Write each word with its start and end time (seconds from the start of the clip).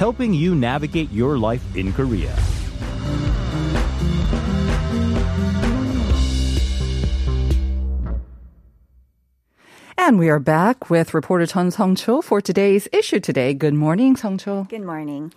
helping 0.00 0.32
you 0.32 0.54
navigate 0.54 1.12
your 1.12 1.36
life 1.36 1.62
in 1.76 1.92
Korea. 1.92 2.34
And 9.98 10.18
we 10.18 10.30
are 10.30 10.40
back 10.40 10.88
with 10.88 11.12
reporter 11.12 11.44
Chun 11.44 11.70
Song-cho 11.70 12.22
for 12.22 12.40
today's 12.40 12.88
issue 12.94 13.20
today. 13.20 13.52
Good 13.52 13.74
morning, 13.74 14.16
Song-cho. 14.16 14.64
Good 14.70 14.86
morning. 14.86 15.34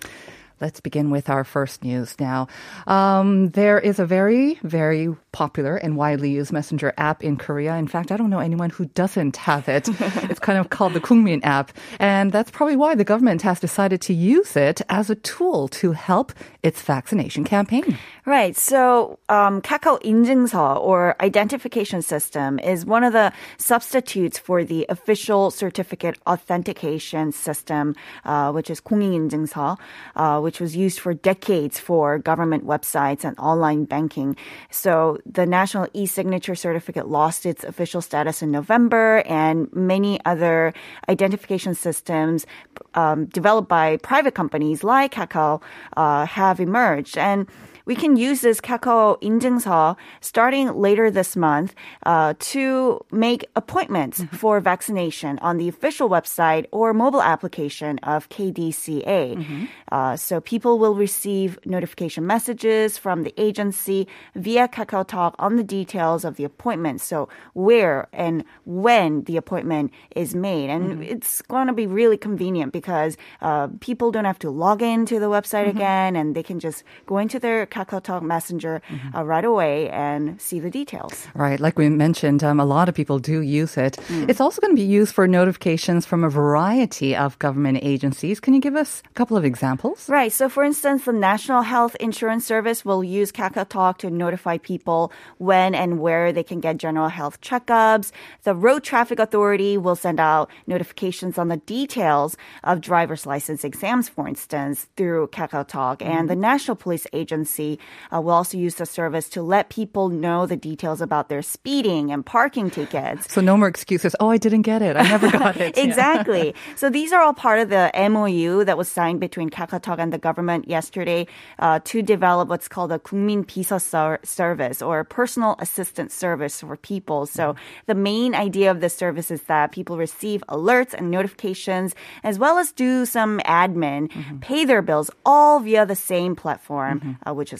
Let's 0.60 0.80
begin 0.80 1.10
with 1.10 1.30
our 1.30 1.44
first 1.44 1.84
news 1.84 2.18
now. 2.18 2.48
Um, 2.88 3.50
there 3.50 3.78
is 3.78 4.00
a 4.00 4.06
very, 4.06 4.58
very 4.64 5.14
popular 5.30 5.76
and 5.76 5.96
widely 5.96 6.30
used 6.30 6.52
messenger 6.52 6.92
app 6.98 7.22
in 7.22 7.36
Korea. 7.36 7.76
In 7.76 7.86
fact, 7.86 8.10
I 8.10 8.16
don't 8.16 8.30
know 8.30 8.40
anyone 8.40 8.70
who 8.70 8.86
doesn't 8.86 9.36
have 9.36 9.68
it. 9.68 9.88
it's 10.28 10.40
kind 10.40 10.58
of 10.58 10.70
called 10.70 10.94
the 10.94 11.00
Kungmin 11.00 11.40
app. 11.44 11.70
And 12.00 12.32
that's 12.32 12.50
probably 12.50 12.74
why 12.74 12.96
the 12.96 13.04
government 13.04 13.42
has 13.42 13.60
decided 13.60 14.00
to 14.02 14.14
use 14.14 14.56
it 14.56 14.82
as 14.88 15.10
a 15.10 15.14
tool 15.14 15.68
to 15.78 15.92
help 15.92 16.32
its 16.64 16.82
vaccination 16.82 17.44
campaign. 17.44 17.96
Right. 18.26 18.56
So, 18.56 19.18
um, 19.28 19.62
Kakao 19.62 20.02
인증서 20.02 20.80
or 20.80 21.14
identification 21.20 22.02
system 22.02 22.58
is 22.58 22.84
one 22.84 23.04
of 23.04 23.12
the 23.12 23.32
substitutes 23.58 24.38
for 24.38 24.64
the 24.64 24.86
official 24.88 25.50
certificate 25.50 26.18
authentication 26.26 27.32
system, 27.32 27.94
uh, 28.24 28.50
which 28.50 28.70
is 28.70 28.80
공인인증서, 28.80 29.78
uh, 30.16 30.40
which 30.40 30.51
was 30.59 30.75
used 30.75 30.99
for 30.99 31.13
decades 31.13 31.79
for 31.79 32.19
government 32.19 32.65
websites 32.65 33.23
and 33.23 33.37
online 33.39 33.85
banking. 33.85 34.35
So, 34.69 35.17
the 35.25 35.45
national 35.45 35.87
e-signature 35.93 36.55
certificate 36.55 37.07
lost 37.07 37.45
its 37.45 37.63
official 37.63 38.01
status 38.01 38.41
in 38.41 38.51
November, 38.51 39.23
and 39.25 39.71
many 39.73 40.19
other 40.25 40.73
identification 41.09 41.75
systems 41.75 42.45
um, 42.93 43.25
developed 43.25 43.69
by 43.69 43.97
private 43.97 44.35
companies 44.35 44.83
like 44.83 45.13
Kakao 45.13 45.61
uh, 45.97 46.25
have 46.25 46.59
emerged. 46.59 47.17
And 47.17 47.47
we 47.86 47.94
can 47.96 48.16
use 48.16 48.42
this 48.42 48.60
Kakao 48.60 49.16
인증서 49.22 49.96
starting 50.20 50.72
later 50.74 51.10
this 51.10 51.36
month 51.36 51.74
uh, 52.04 52.34
to 52.52 53.00
make 53.10 53.46
appointments 53.56 54.20
Mm-hmm. 54.20 54.36
for 54.36 54.60
vaccination 54.60 55.38
on 55.40 55.56
the 55.56 55.68
official 55.68 56.08
website 56.08 56.66
or 56.72 56.92
mobile 56.92 57.22
application 57.22 57.98
of 58.02 58.28
KDCA. 58.28 59.36
Mm-hmm. 59.36 59.64
Uh, 59.90 60.16
so 60.16 60.40
people 60.40 60.78
will 60.78 60.94
receive 60.94 61.58
notification 61.64 62.26
messages 62.26 62.98
from 62.98 63.22
the 63.22 63.32
agency 63.40 64.06
via 64.34 64.68
Kakao 64.68 65.06
Talk 65.06 65.34
on 65.38 65.56
the 65.56 65.64
details 65.64 66.24
of 66.24 66.36
the 66.36 66.44
appointment. 66.44 67.00
So 67.00 67.28
where 67.54 68.08
and 68.12 68.44
when 68.66 69.22
the 69.24 69.36
appointment 69.36 69.90
is 70.14 70.34
made, 70.34 70.68
and 70.70 70.78
Mm-hmm. 70.88 71.02
it's 71.02 71.42
going 71.42 71.66
to 71.66 71.72
be 71.72 71.86
really 71.86 72.16
convenient 72.16 72.72
because 72.72 73.16
uh, 73.40 73.68
people 73.80 74.10
don't 74.10 74.24
have 74.24 74.38
to 74.40 74.50
log 74.50 74.82
into 74.82 75.18
the 75.20 75.26
website 75.30 75.66
Mm-hmm. 75.68 75.78
again, 75.78 76.16
and 76.16 76.34
they 76.34 76.42
can 76.42 76.58
just 76.60 76.82
go 77.06 77.18
into 77.18 77.38
their 77.38 77.66
Kakao 77.75 78.01
Talk 78.01 78.23
Messenger 78.23 78.73
Mm-hmm. 78.83 79.15
uh, 79.17 79.23
right 79.33 79.45
away 79.53 79.89
and 79.89 80.39
see 80.47 80.59
the 80.59 80.69
details. 80.69 81.13
Right, 81.45 81.59
like 81.65 81.75
we 81.81 81.87
mentioned, 82.05 82.43
um, 82.43 82.59
a 82.59 82.65
lot 82.75 82.85
of 82.89 82.95
people 82.95 83.17
do 83.31 83.37
use 83.61 83.73
it. 83.85 83.93
It's 84.29 84.41
also 84.45 84.57
going 84.63 84.75
to 84.75 84.81
be 84.85 84.89
used 84.99 85.13
for 85.17 85.25
notifications 85.27 86.05
from 86.05 86.23
a 86.23 86.29
variety 86.29 87.15
of 87.15 87.37
government 87.39 87.79
agencies. 87.93 88.39
Can 88.43 88.53
you 88.53 88.61
give 88.67 88.75
us 88.83 88.91
a 89.09 89.13
couple 89.19 89.35
of 89.37 89.45
examples? 89.51 89.97
Right. 90.09 90.31
So, 90.39 90.49
for 90.55 90.63
instance, 90.63 91.05
the 91.05 91.13
National 91.31 91.61
Health 91.73 91.95
Insurance 92.07 92.45
Service 92.53 92.79
will 92.85 93.03
use 93.19 93.31
Kakao 93.39 93.65
Talk 93.67 93.93
to 94.03 94.09
notify 94.09 94.57
people 94.71 95.11
when 95.49 95.73
and 95.83 95.91
where 96.05 96.31
they 96.35 96.43
can 96.51 96.59
get 96.59 96.77
general 96.85 97.09
health 97.19 97.41
checkups. 97.41 98.11
The 98.43 98.55
Road 98.65 98.83
Traffic 98.83 99.17
Authority 99.19 99.73
will 99.77 99.95
send 100.05 100.19
out 100.19 100.49
notifications 100.67 101.37
on 101.41 101.47
the 101.53 101.57
details 101.77 102.37
of 102.63 102.81
driver's 102.91 103.25
license 103.33 103.63
exams, 103.63 104.05
for 104.15 104.27
instance, 104.27 104.87
through 104.97 105.27
Kakao 105.37 105.65
Talk. 105.67 106.01
And 106.01 106.29
the 106.29 106.35
National 106.51 106.75
Police 106.75 107.07
Agency 107.21 107.62
Taxi 107.63 107.79
uh, 108.11 108.21
will 108.21 108.33
also 108.33 108.57
use 108.57 108.75
the 108.75 108.85
service 108.85 109.29
to 109.29 109.41
let 109.41 109.69
people 109.69 110.09
know 110.09 110.45
the 110.45 110.55
details 110.55 111.01
about 111.01 111.29
their 111.29 111.41
speeding 111.41 112.11
and 112.11 112.25
parking 112.25 112.69
tickets. 112.69 113.31
So 113.31 113.41
no 113.41 113.57
more 113.57 113.67
excuses. 113.67 114.15
Oh, 114.19 114.29
I 114.29 114.37
didn't 114.37 114.63
get 114.63 114.81
it. 114.81 114.95
I 114.95 115.03
never 115.03 115.31
got 115.31 115.57
it. 115.65 115.77
exactly. 115.77 116.53
so 116.75 116.89
these 116.89 117.11
are 117.11 117.21
all 117.21 117.33
part 117.33 117.59
of 117.59 117.69
the 117.69 117.91
MOU 117.95 118.65
that 118.65 118.77
was 118.77 118.89
signed 118.89 119.19
between 119.19 119.49
Kakao 119.49 119.81
Talk 119.81 119.99
and 119.99 120.11
the 120.11 120.17
government 120.17 120.67
yesterday 120.67 121.27
uh, 121.59 121.79
to 121.85 122.01
develop 122.01 122.49
what's 122.49 122.67
called 122.67 122.91
a 122.91 122.99
국민 122.99 123.45
비서 123.45 123.79
service 124.23 124.81
or 124.81 125.03
personal 125.03 125.55
assistance 125.59 126.13
service 126.13 126.61
for 126.61 126.77
people. 126.77 127.25
So 127.25 127.53
mm-hmm. 127.53 127.87
the 127.87 127.95
main 127.95 128.35
idea 128.35 128.71
of 128.71 128.79
this 128.79 128.95
service 128.95 129.31
is 129.31 129.43
that 129.43 129.71
people 129.71 129.97
receive 129.97 130.43
alerts 130.47 130.93
and 130.93 131.09
notifications 131.09 131.95
as 132.23 132.37
well 132.37 132.57
as 132.57 132.71
do 132.71 133.05
some 133.05 133.39
admin, 133.45 134.09
mm-hmm. 134.09 134.39
pay 134.39 134.65
their 134.65 134.81
bills 134.81 135.09
all 135.25 135.59
via 135.59 135.85
the 135.85 135.95
same 135.95 136.35
platform, 136.35 136.99
mm-hmm. 136.99 137.29
uh, 137.29 137.33
which 137.33 137.52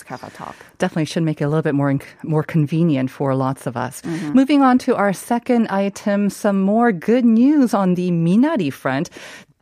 Definitely 0.79 1.05
should 1.05 1.23
make 1.23 1.41
it 1.41 1.43
a 1.43 1.47
little 1.49 1.61
bit 1.61 1.75
more 1.75 1.91
inc- 1.91 2.07
more 2.23 2.43
convenient 2.43 3.11
for 3.11 3.35
lots 3.35 3.67
of 3.67 3.77
us. 3.77 4.03
Moving 4.33 4.61
on 4.61 4.77
to 4.79 4.95
our 4.95 5.13
second 5.13 5.67
item, 5.67 6.29
some 6.29 6.61
more 6.61 6.91
good 6.91 7.25
news 7.25 7.73
on 7.73 7.95
the 7.95 8.09
Minari 8.11 8.71
front. 8.71 9.09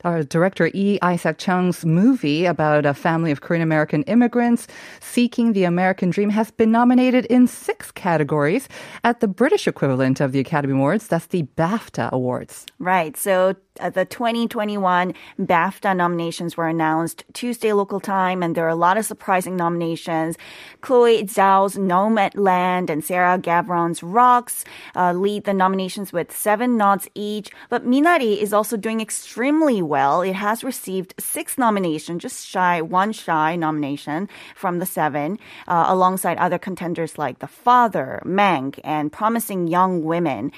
Our 0.03 0.23
director 0.23 0.71
E. 0.73 0.97
Isaac 1.03 1.37
Chung's 1.37 1.85
movie 1.85 2.45
about 2.45 2.87
a 2.87 2.93
family 2.93 3.29
of 3.29 3.41
Korean 3.41 3.61
American 3.61 4.01
immigrants 4.03 4.67
seeking 4.99 5.53
the 5.53 5.63
American 5.63 6.09
dream 6.09 6.31
has 6.31 6.49
been 6.49 6.71
nominated 6.71 7.25
in 7.25 7.45
six 7.45 7.91
categories 7.91 8.67
at 9.03 9.19
the 9.19 9.27
British 9.27 9.67
equivalent 9.67 10.19
of 10.19 10.31
the 10.31 10.39
Academy 10.39 10.73
Awards. 10.73 11.07
That's 11.07 11.27
the 11.27 11.43
BAFTA 11.55 12.09
Awards. 12.11 12.65
Right. 12.79 13.15
So 13.15 13.55
the 13.75 14.05
2021 14.05 15.13
BAFTA 15.39 15.95
nominations 15.95 16.57
were 16.57 16.67
announced 16.67 17.23
Tuesday 17.33 17.71
local 17.71 17.99
time, 17.99 18.43
and 18.43 18.53
there 18.53 18.65
are 18.65 18.69
a 18.69 18.75
lot 18.75 18.97
of 18.97 19.05
surprising 19.05 19.55
nominations. 19.55 20.37
Chloe 20.81 21.23
Zhao's 21.23 21.77
Nomadland 21.77 22.89
and 22.89 23.03
Sarah 23.03 23.39
Gavron's 23.39 24.03
Rocks 24.03 24.65
uh, 24.95 25.13
lead 25.13 25.45
the 25.45 25.53
nominations 25.53 26.11
with 26.11 26.35
seven 26.35 26.75
nods 26.75 27.07
each. 27.15 27.49
But 27.69 27.85
Minari 27.85 28.37
is 28.37 28.51
also 28.51 28.75
doing 28.75 28.99
extremely 28.99 29.81
well. 29.81 30.21
It 30.21 30.35
has 30.35 30.63
received 30.63 31.13
six 31.17 31.57
nominations, 31.57 32.21
just 32.21 32.45
shy, 32.45 32.81
one 32.81 33.13
shy 33.13 33.55
nomination 33.55 34.27
from 34.55 34.79
the 34.79 34.85
seven, 34.85 35.39
uh, 35.67 35.85
alongside 35.87 36.37
other 36.37 36.59
contenders 36.59 37.17
like 37.17 37.39
The 37.39 37.47
Father, 37.47 38.21
Mank, 38.25 38.79
and 38.83 39.11
Promising 39.11 39.67
Young 39.67 40.03
Women. 40.03 40.51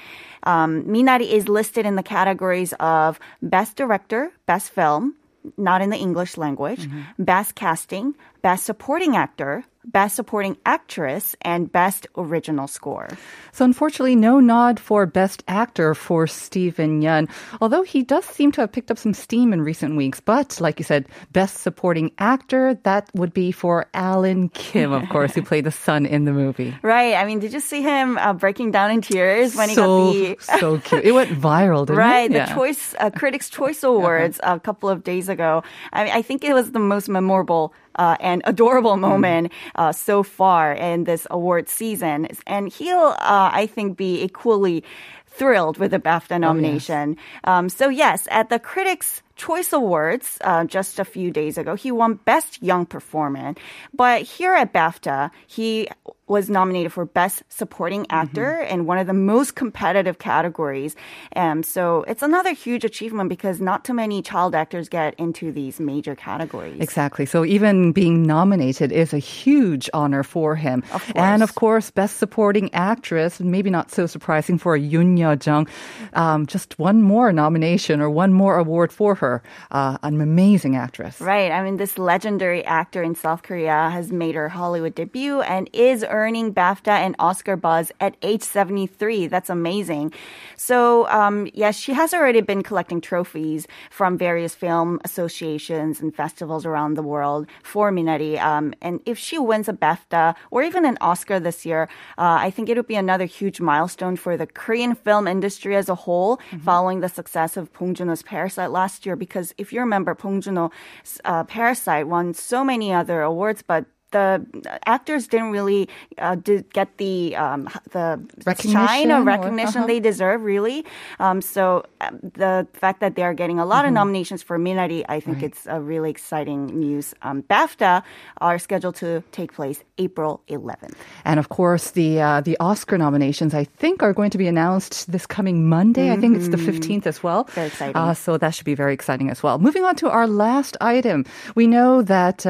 Um, 0.44 0.82
Minari 0.84 1.30
is 1.30 1.48
listed 1.48 1.86
in 1.86 1.96
the 1.96 2.02
categories 2.02 2.74
of 2.78 3.03
Best 3.42 3.76
Director, 3.76 4.32
Best 4.46 4.70
Film, 4.70 5.14
not 5.56 5.82
in 5.82 5.90
the 5.90 5.96
English 5.96 6.36
language, 6.36 6.86
mm-hmm. 6.86 7.02
Best 7.18 7.54
Casting, 7.54 8.14
Best 8.42 8.64
Supporting 8.64 9.16
Actor, 9.16 9.64
Best 9.84 10.16
Supporting 10.16 10.56
Actress, 10.64 11.36
and 11.42 11.70
Best 11.70 12.06
Original 12.16 12.66
Score. 12.66 13.08
So 13.52 13.64
unfortunately, 13.64 14.16
no 14.16 14.40
nod 14.40 14.80
for 14.80 15.06
Best 15.06 15.42
Actor 15.48 15.94
for 15.94 16.26
Steven 16.26 17.02
Yeun, 17.02 17.28
although 17.60 17.82
he 17.82 18.02
does 18.02 18.24
seem 18.24 18.52
to 18.52 18.60
have 18.60 18.72
picked 18.72 18.90
up 18.90 18.98
some 18.98 19.14
steam 19.14 19.52
in 19.52 19.60
recent 19.62 19.96
weeks. 19.96 20.20
But 20.20 20.60
like 20.60 20.78
you 20.78 20.84
said, 20.84 21.06
Best 21.32 21.58
Supporting 21.58 22.12
Actor, 22.18 22.80
that 22.84 23.10
would 23.14 23.34
be 23.34 23.52
for 23.52 23.86
Alan 23.94 24.48
Kim, 24.50 24.92
of 24.92 25.08
course, 25.08 25.34
who 25.34 25.42
played 25.42 25.64
the 25.64 25.70
son 25.70 26.06
in 26.06 26.24
the 26.24 26.32
movie. 26.32 26.74
Right. 26.84 27.14
I 27.14 27.24
mean, 27.24 27.38
did 27.38 27.52
you 27.52 27.60
see 27.60 27.82
him 27.82 28.18
uh, 28.18 28.34
breaking 28.34 28.70
down 28.70 28.90
in 28.90 29.00
tears 29.00 29.56
when 29.56 29.68
he 29.68 29.74
so, 29.74 30.12
got 30.12 30.12
the 30.12 30.58
so 30.60 30.78
cute. 30.78 31.04
It 31.04 31.12
went 31.12 31.30
viral, 31.30 31.86
didn't 31.86 31.98
it? 31.98 32.02
right, 32.02 32.30
the. 32.30 32.42
Uh-huh. 32.42 32.54
choice 32.54 32.94
uh, 32.98 33.10
Critics' 33.10 33.48
Choice 33.48 33.82
Awards 33.82 34.38
a 34.42 34.60
couple 34.60 34.88
of 34.88 35.02
days 35.02 35.28
ago. 35.28 35.62
I, 35.92 36.04
mean, 36.04 36.12
I 36.12 36.22
think 36.22 36.44
it 36.44 36.52
was 36.52 36.72
the 36.72 36.78
most 36.78 37.08
memorable 37.08 37.72
uh, 37.96 38.16
and 38.20 38.42
adorable 38.44 38.96
moment 38.96 39.52
uh, 39.74 39.92
so 39.92 40.22
far 40.22 40.72
in 40.72 41.04
this 41.04 41.26
award 41.30 41.68
season, 41.68 42.28
and 42.46 42.68
he'll, 42.68 43.14
uh, 43.18 43.50
I 43.52 43.66
think, 43.66 43.96
be 43.96 44.22
equally 44.22 44.84
thrilled 45.26 45.78
with 45.78 45.90
the 45.90 45.98
BAFTA 45.98 46.38
nomination. 46.38 47.16
um, 47.44 47.68
so 47.68 47.88
yes, 47.88 48.28
at 48.30 48.50
the 48.50 48.58
critics 48.58 49.22
Choice 49.36 49.72
Awards 49.72 50.38
uh, 50.42 50.64
just 50.64 50.98
a 50.98 51.04
few 51.04 51.30
days 51.30 51.58
ago. 51.58 51.74
He 51.74 51.90
won 51.90 52.14
Best 52.24 52.62
Young 52.62 52.86
Performer. 52.86 53.54
But 53.92 54.22
here 54.22 54.54
at 54.54 54.72
BAFTA, 54.72 55.30
he 55.46 55.88
was 56.26 56.48
nominated 56.48 56.92
for 56.92 57.04
Best 57.04 57.42
Supporting 57.50 58.06
Actor 58.08 58.60
mm-hmm. 58.62 58.72
in 58.72 58.86
one 58.86 58.96
of 58.96 59.06
the 59.06 59.12
most 59.12 59.56
competitive 59.56 60.18
categories. 60.18 60.96
And 61.32 61.58
um, 61.58 61.62
so 61.62 62.04
it's 62.08 62.22
another 62.22 62.52
huge 62.52 62.84
achievement 62.84 63.28
because 63.28 63.60
not 63.60 63.84
too 63.84 63.92
many 63.92 64.22
child 64.22 64.54
actors 64.54 64.88
get 64.88 65.14
into 65.18 65.52
these 65.52 65.80
major 65.80 66.14
categories. 66.14 66.80
Exactly. 66.80 67.26
So 67.26 67.44
even 67.44 67.92
being 67.92 68.22
nominated 68.22 68.90
is 68.90 69.12
a 69.12 69.18
huge 69.18 69.90
honor 69.92 70.22
for 70.22 70.56
him. 70.56 70.82
Of 70.92 71.12
and 71.14 71.42
of 71.42 71.54
course, 71.56 71.90
Best 71.90 72.16
Supporting 72.16 72.72
Actress, 72.72 73.40
maybe 73.40 73.68
not 73.68 73.90
so 73.90 74.06
surprising 74.06 74.56
for 74.58 74.76
Youn 74.76 75.16
Yuh-jung. 75.16 75.68
Um, 76.14 76.46
just 76.46 76.78
one 76.78 77.02
more 77.02 77.32
nomination 77.32 78.00
or 78.00 78.08
one 78.08 78.32
more 78.32 78.56
award 78.56 78.92
for 78.92 79.14
her 79.16 79.23
her 79.24 79.42
uh, 79.70 79.96
an 80.02 80.20
amazing 80.20 80.76
actress. 80.76 81.20
Right. 81.20 81.50
I 81.50 81.62
mean, 81.64 81.76
this 81.78 81.98
legendary 81.98 82.62
actor 82.80 83.02
in 83.02 83.14
South 83.14 83.42
Korea 83.42 83.90
has 83.96 84.12
made 84.12 84.34
her 84.34 84.48
Hollywood 84.48 84.94
debut 84.94 85.40
and 85.40 85.70
is 85.72 86.04
earning 86.08 86.52
BAFTA 86.52 86.94
and 87.06 87.16
Oscar 87.18 87.56
buzz 87.56 87.86
at 88.00 88.16
age 88.22 88.42
73. 88.42 89.26
That's 89.28 89.50
amazing. 89.50 90.12
So, 90.56 91.08
um, 91.08 91.48
yes, 91.54 91.74
she 91.76 91.92
has 92.00 92.12
already 92.12 92.42
been 92.42 92.62
collecting 92.62 93.00
trophies 93.00 93.66
from 93.90 94.18
various 94.18 94.54
film 94.54 95.00
associations 95.04 96.00
and 96.00 96.14
festivals 96.14 96.66
around 96.66 96.94
the 96.94 97.02
world 97.14 97.46
for 97.62 97.90
Minari. 97.90 98.34
Um, 98.40 98.74
and 98.82 99.00
if 99.06 99.16
she 99.18 99.38
wins 99.38 99.68
a 99.68 99.72
BAFTA 99.72 100.34
or 100.50 100.62
even 100.62 100.84
an 100.84 100.98
Oscar 101.00 101.40
this 101.40 101.64
year, 101.64 101.82
uh, 102.18 102.36
I 102.46 102.50
think 102.50 102.68
it 102.68 102.76
would 102.76 102.86
be 102.86 103.00
another 103.06 103.24
huge 103.24 103.60
milestone 103.60 104.16
for 104.16 104.36
the 104.36 104.46
Korean 104.46 104.94
film 104.94 105.26
industry 105.26 105.74
as 105.76 105.88
a 105.88 105.94
whole, 105.94 106.36
mm-hmm. 106.36 106.58
following 106.58 107.00
the 107.00 107.08
success 107.08 107.56
of 107.56 107.72
Bong 107.72 107.94
Joon-ho's 107.94 108.22
Parasite 108.22 108.70
last 108.70 109.06
year 109.06 109.13
because 109.16 109.54
if 109.58 109.72
you 109.72 109.80
remember, 109.80 110.14
Bong 110.14 110.40
Joon-ho's 110.40 111.20
uh, 111.24 111.44
Parasite 111.44 112.08
won 112.08 112.34
so 112.34 112.64
many 112.64 112.92
other 112.92 113.22
awards, 113.22 113.62
but 113.62 113.86
the 114.14 114.46
actors 114.86 115.26
didn't 115.26 115.50
really 115.50 115.88
uh, 116.18 116.36
did 116.36 116.72
get 116.72 116.96
the 116.98 117.34
um, 117.34 117.68
the 117.90 118.22
shine 118.62 119.10
or 119.10 119.22
recognition 119.22 119.82
or, 119.82 119.84
uh-huh. 119.84 119.86
they 119.88 120.00
deserve, 120.00 120.42
really. 120.42 120.86
Um, 121.18 121.42
so 121.42 121.84
uh, 122.00 122.10
the 122.22 122.66
fact 122.72 123.00
that 123.00 123.16
they 123.16 123.22
are 123.22 123.34
getting 123.34 123.58
a 123.58 123.66
lot 123.66 123.82
mm-hmm. 123.82 123.88
of 123.88 123.94
nominations 123.94 124.42
for 124.42 124.58
Minari, 124.58 125.04
I 125.08 125.18
think 125.18 125.38
right. 125.42 125.50
it's 125.50 125.66
a 125.66 125.80
really 125.80 126.10
exciting 126.10 126.66
news. 126.66 127.12
Um, 127.22 127.42
BAFTA 127.42 128.02
are 128.38 128.58
scheduled 128.58 128.94
to 129.02 129.22
take 129.32 129.52
place 129.52 129.82
April 129.98 130.40
11th, 130.48 130.94
and 131.24 131.38
of 131.42 131.48
course 131.48 131.90
the 131.90 132.22
uh, 132.22 132.40
the 132.40 132.56
Oscar 132.60 132.96
nominations 132.96 133.52
I 133.52 133.64
think 133.64 134.02
are 134.02 134.14
going 134.14 134.30
to 134.30 134.38
be 134.38 134.46
announced 134.46 135.10
this 135.10 135.26
coming 135.26 135.68
Monday. 135.68 136.06
Mm-hmm. 136.06 136.18
I 136.18 136.20
think 136.22 136.36
it's 136.38 136.48
the 136.48 136.62
15th 136.62 137.02
mm-hmm. 137.02 137.08
as 137.08 137.22
well. 137.22 137.44
Very 137.50 137.66
exciting. 137.66 137.96
Uh, 137.96 138.14
so 138.14 138.38
that 138.38 138.54
should 138.54 138.64
be 138.64 138.78
very 138.78 138.94
exciting 138.94 139.28
as 139.28 139.42
well. 139.42 139.58
Moving 139.58 139.84
on 139.84 139.96
to 139.96 140.08
our 140.08 140.28
last 140.28 140.76
item, 140.80 141.26
we 141.58 141.66
know 141.66 142.02
that. 142.02 142.46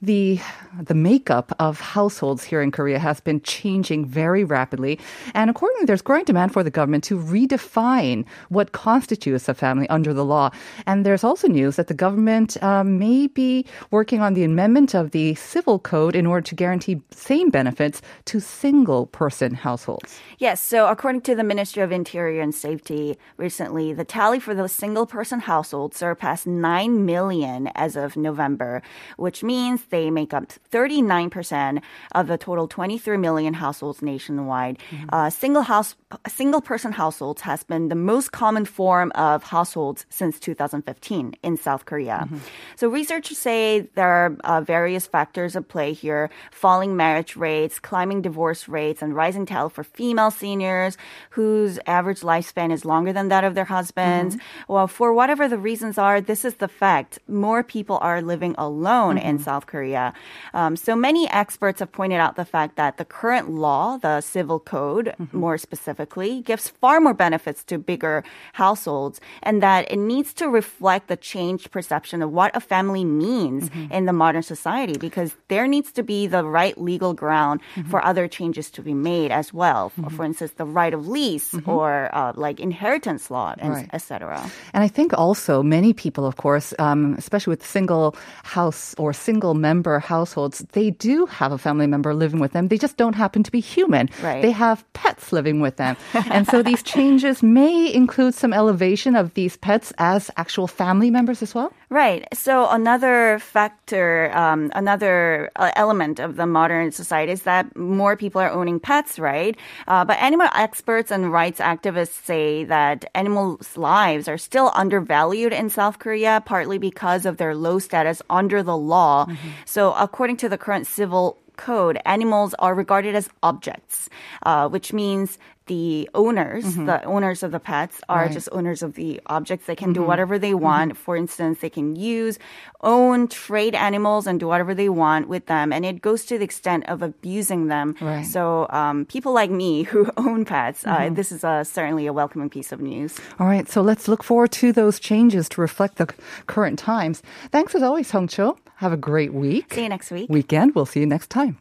The 0.00 0.38
the 0.80 0.94
makeup 0.94 1.52
of 1.58 1.80
households 1.80 2.44
here 2.44 2.62
in 2.62 2.70
Korea 2.70 3.00
has 3.00 3.18
been 3.18 3.40
changing 3.40 4.06
very 4.06 4.44
rapidly, 4.44 5.00
and 5.34 5.50
accordingly, 5.50 5.86
there's 5.86 6.02
growing 6.02 6.24
demand 6.24 6.52
for 6.52 6.62
the 6.62 6.70
government 6.70 7.02
to 7.04 7.18
redefine 7.18 8.24
what 8.48 8.70
constitutes 8.70 9.48
a 9.48 9.54
family 9.54 9.88
under 9.88 10.14
the 10.14 10.24
law. 10.24 10.50
And 10.86 11.04
there's 11.04 11.24
also 11.24 11.48
news 11.48 11.74
that 11.76 11.88
the 11.88 11.94
government 11.94 12.62
um, 12.62 13.00
may 13.00 13.26
be 13.26 13.66
working 13.90 14.20
on 14.20 14.34
the 14.34 14.44
amendment 14.44 14.94
of 14.94 15.10
the 15.10 15.34
civil 15.34 15.80
code 15.80 16.14
in 16.14 16.26
order 16.26 16.42
to 16.42 16.54
guarantee 16.54 17.02
same 17.10 17.50
benefits 17.50 18.00
to 18.26 18.38
single 18.38 19.06
person 19.06 19.52
households. 19.52 20.20
Yes. 20.38 20.60
So 20.60 20.86
according 20.86 21.22
to 21.22 21.34
the 21.34 21.42
Ministry 21.42 21.82
of 21.82 21.90
Interior 21.90 22.40
and 22.40 22.54
Safety, 22.54 23.18
recently 23.36 23.94
the 23.94 24.04
tally 24.04 24.38
for 24.38 24.54
the 24.54 24.68
single 24.68 25.06
person 25.06 25.40
household 25.40 25.92
surpassed 25.92 26.46
nine 26.46 27.04
million 27.04 27.66
as 27.74 27.96
of 27.96 28.16
November, 28.16 28.80
which 29.16 29.42
means 29.42 29.87
they 29.90 30.10
make 30.10 30.34
up 30.34 30.44
39% 30.70 31.82
of 32.14 32.26
the 32.26 32.38
total 32.38 32.68
23 32.68 33.16
million 33.16 33.54
households 33.54 34.02
nationwide. 34.02 34.78
Mm-hmm. 34.90 35.08
Uh, 35.12 35.30
single 35.30 35.62
house, 35.62 35.96
single 36.26 36.60
person 36.60 36.92
households 36.92 37.42
has 37.42 37.62
been 37.64 37.88
the 37.88 37.94
most 37.94 38.32
common 38.32 38.64
form 38.64 39.12
of 39.14 39.42
households 39.42 40.06
since 40.10 40.38
2015 40.38 41.34
in 41.42 41.56
South 41.56 41.84
Korea. 41.84 42.24
Mm-hmm. 42.24 42.38
So 42.76 42.88
researchers 42.88 43.38
say 43.38 43.88
there 43.94 44.08
are 44.08 44.36
uh, 44.44 44.60
various 44.60 45.06
factors 45.06 45.56
at 45.56 45.68
play 45.68 45.92
here: 45.92 46.30
falling 46.50 46.96
marriage 46.96 47.36
rates, 47.36 47.78
climbing 47.78 48.22
divorce 48.22 48.68
rates, 48.68 49.02
and 49.02 49.14
rising 49.14 49.46
tally 49.46 49.70
for 49.70 49.84
female 49.84 50.30
seniors 50.30 50.96
whose 51.30 51.78
average 51.86 52.20
lifespan 52.20 52.72
is 52.72 52.84
longer 52.84 53.12
than 53.12 53.28
that 53.28 53.44
of 53.44 53.54
their 53.54 53.64
husbands. 53.64 54.36
Mm-hmm. 54.36 54.72
Well, 54.72 54.86
for 54.86 55.12
whatever 55.12 55.48
the 55.48 55.58
reasons 55.58 55.98
are, 55.98 56.20
this 56.20 56.44
is 56.44 56.54
the 56.54 56.68
fact: 56.68 57.18
more 57.28 57.62
people 57.62 57.98
are 58.00 58.22
living 58.22 58.54
alone 58.58 59.18
in 59.18 59.36
mm-hmm. 59.36 59.44
South 59.44 59.66
Korea. 59.66 59.77
Korea. 59.78 60.12
Um, 60.54 60.74
so 60.74 60.98
many 60.98 61.30
experts 61.30 61.78
have 61.78 61.92
pointed 61.92 62.18
out 62.18 62.34
the 62.34 62.44
fact 62.44 62.74
that 62.74 62.98
the 62.98 63.06
current 63.06 63.46
law, 63.54 63.96
the 63.96 64.20
civil 64.20 64.58
code 64.58 65.14
mm-hmm. 65.14 65.38
more 65.38 65.54
specifically, 65.54 66.42
gives 66.42 66.66
far 66.82 66.98
more 66.98 67.14
benefits 67.14 67.62
to 67.70 67.78
bigger 67.78 68.26
households 68.58 69.22
and 69.46 69.62
that 69.62 69.86
it 69.86 70.02
needs 70.02 70.34
to 70.34 70.50
reflect 70.50 71.06
the 71.06 71.16
changed 71.16 71.70
perception 71.70 72.26
of 72.26 72.34
what 72.34 72.50
a 72.58 72.60
family 72.60 73.04
means 73.06 73.70
mm-hmm. 73.70 73.94
in 73.94 74.10
the 74.10 74.12
modern 74.12 74.42
society 74.42 74.98
because 74.98 75.30
there 75.46 75.70
needs 75.70 75.94
to 75.94 76.02
be 76.02 76.26
the 76.26 76.42
right 76.42 76.74
legal 76.74 77.14
ground 77.14 77.62
mm-hmm. 77.62 77.86
for 77.86 78.02
other 78.02 78.26
changes 78.26 78.66
to 78.74 78.82
be 78.82 78.94
made 78.94 79.30
as 79.30 79.54
well. 79.54 79.94
For, 79.94 80.10
for 80.10 80.24
instance, 80.26 80.58
the 80.58 80.66
right 80.66 80.90
of 80.90 81.06
lease 81.06 81.54
mm-hmm. 81.54 81.70
or 81.70 82.10
uh, 82.10 82.32
like 82.34 82.58
inheritance 82.58 83.30
law, 83.30 83.54
and 83.62 83.86
right. 83.86 83.90
etc. 83.94 84.42
And 84.74 84.82
I 84.82 84.88
think 84.88 85.14
also 85.14 85.62
many 85.62 85.92
people, 85.94 86.26
of 86.26 86.34
course, 86.34 86.74
um, 86.82 87.14
especially 87.14 87.52
with 87.54 87.62
single 87.62 88.16
house 88.42 88.94
or 88.98 89.12
single 89.12 89.54
member 89.68 89.98
households, 89.98 90.56
they 90.72 90.88
do 90.90 91.26
have 91.26 91.52
a 91.52 91.58
family 91.58 91.86
member 91.86 92.14
living 92.14 92.40
with 92.40 92.52
them. 92.52 92.68
They 92.68 92.78
just 92.78 92.96
don't 92.96 93.14
happen 93.24 93.42
to 93.42 93.52
be 93.52 93.60
human. 93.60 94.08
Right. 94.22 94.40
They 94.40 94.50
have 94.50 94.84
pets 94.94 95.30
living 95.38 95.60
with 95.60 95.76
them. 95.76 95.94
and 96.36 96.46
so 96.48 96.62
these 96.62 96.82
changes 96.82 97.42
may 97.42 97.92
include 97.92 98.34
some 98.34 98.52
elevation 98.52 99.12
of 99.14 99.34
these 99.34 99.56
pets 99.58 99.92
as 99.98 100.30
actual 100.36 100.66
family 100.66 101.10
members 101.10 101.42
as 101.42 101.54
well? 101.54 101.70
Right. 101.90 102.28
So 102.34 102.68
another 102.68 103.38
factor, 103.38 104.30
um, 104.36 104.70
another 104.74 105.50
uh, 105.56 105.70
element 105.74 106.20
of 106.20 106.36
the 106.36 106.46
modern 106.46 106.92
society 106.92 107.32
is 107.32 107.42
that 107.42 107.74
more 107.76 108.14
people 108.14 108.42
are 108.42 108.50
owning 108.50 108.78
pets, 108.78 109.18
right? 109.18 109.56
Uh, 109.86 110.04
but 110.04 110.18
animal 110.18 110.48
experts 110.54 111.10
and 111.10 111.32
rights 111.32 111.60
activists 111.60 112.22
say 112.24 112.64
that 112.64 113.06
animals' 113.14 113.78
lives 113.78 114.28
are 114.28 114.36
still 114.36 114.70
undervalued 114.74 115.54
in 115.54 115.70
South 115.70 115.98
Korea, 115.98 116.42
partly 116.44 116.76
because 116.76 117.24
of 117.24 117.38
their 117.38 117.54
low 117.54 117.78
status 117.78 118.20
under 118.28 118.62
the 118.62 118.76
law. 118.76 119.24
Mm-hmm. 119.24 119.48
So 119.64 119.94
according 119.94 120.36
to 120.38 120.48
the 120.50 120.58
current 120.58 120.86
civil 120.86 121.38
code, 121.58 122.00
animals 122.06 122.54
are 122.58 122.74
regarded 122.74 123.14
as 123.14 123.28
objects, 123.42 124.08
uh, 124.44 124.68
which 124.68 124.92
means 124.92 125.38
the 125.68 126.08
owners, 126.14 126.64
mm-hmm. 126.64 126.86
the 126.86 127.02
owners 127.04 127.42
of 127.42 127.52
the 127.52 127.60
pets, 127.60 128.00
are 128.08 128.22
right. 128.22 128.32
just 128.32 128.48
owners 128.52 128.82
of 128.82 128.94
the 128.94 129.20
objects. 129.26 129.66
They 129.66 129.76
can 129.76 129.88
mm-hmm. 129.88 130.02
do 130.02 130.02
whatever 130.02 130.38
they 130.38 130.54
want. 130.54 130.92
Mm-hmm. 130.92 131.02
For 131.02 131.14
instance, 131.14 131.60
they 131.60 131.70
can 131.70 131.94
use, 131.94 132.38
own, 132.80 133.28
trade 133.28 133.74
animals, 133.74 134.26
and 134.26 134.40
do 134.40 134.48
whatever 134.48 134.74
they 134.74 134.88
want 134.88 135.28
with 135.28 135.46
them. 135.46 135.72
And 135.72 135.84
it 135.84 136.00
goes 136.00 136.24
to 136.26 136.38
the 136.38 136.44
extent 136.44 136.88
of 136.88 137.02
abusing 137.02 137.68
them. 137.68 137.94
Right. 138.00 138.24
So 138.24 138.66
um, 138.70 139.04
people 139.04 139.32
like 139.32 139.50
me 139.50 139.82
who 139.90 140.10
own 140.16 140.44
pets, 140.44 140.86
uh, 140.86 140.96
mm-hmm. 140.96 141.14
this 141.14 141.30
is 141.30 141.44
a, 141.44 141.64
certainly 141.64 142.06
a 142.06 142.12
welcoming 142.12 142.50
piece 142.50 142.72
of 142.72 142.80
news. 142.80 143.20
All 143.38 143.46
right, 143.46 143.68
so 143.68 143.82
let's 143.82 144.08
look 144.08 144.24
forward 144.24 144.52
to 144.52 144.72
those 144.72 144.98
changes 144.98 145.48
to 145.50 145.60
reflect 145.60 145.96
the 145.96 146.06
current 146.46 146.78
times. 146.78 147.22
Thanks 147.52 147.74
as 147.74 147.82
always, 147.82 148.10
Hong 148.10 148.26
Cho. 148.26 148.56
Have 148.78 148.92
a 148.92 148.96
great 148.96 149.34
week. 149.34 149.74
See 149.74 149.82
you 149.82 149.88
next 149.88 150.12
week. 150.12 150.30
Weekend. 150.30 150.76
We'll 150.76 150.86
see 150.86 151.00
you 151.00 151.06
next 151.06 151.30
time. 151.30 151.58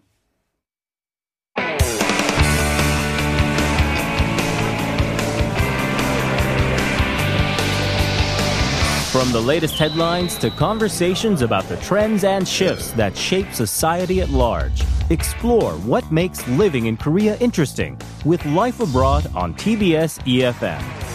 From 9.11 9.31
the 9.31 9.41
latest 9.41 9.79
headlines 9.79 10.37
to 10.37 10.51
conversations 10.51 11.41
about 11.41 11.63
the 11.63 11.77
trends 11.77 12.23
and 12.23 12.47
shifts 12.47 12.91
that 12.91 13.17
shape 13.17 13.51
society 13.51 14.21
at 14.21 14.29
large, 14.29 14.83
explore 15.09 15.71
what 15.73 16.11
makes 16.11 16.47
living 16.49 16.85
in 16.85 16.97
Korea 16.97 17.35
interesting 17.37 17.99
with 18.25 18.45
Life 18.45 18.79
Abroad 18.79 19.25
on 19.33 19.55
TBS 19.55 20.19
EFM. 20.19 21.06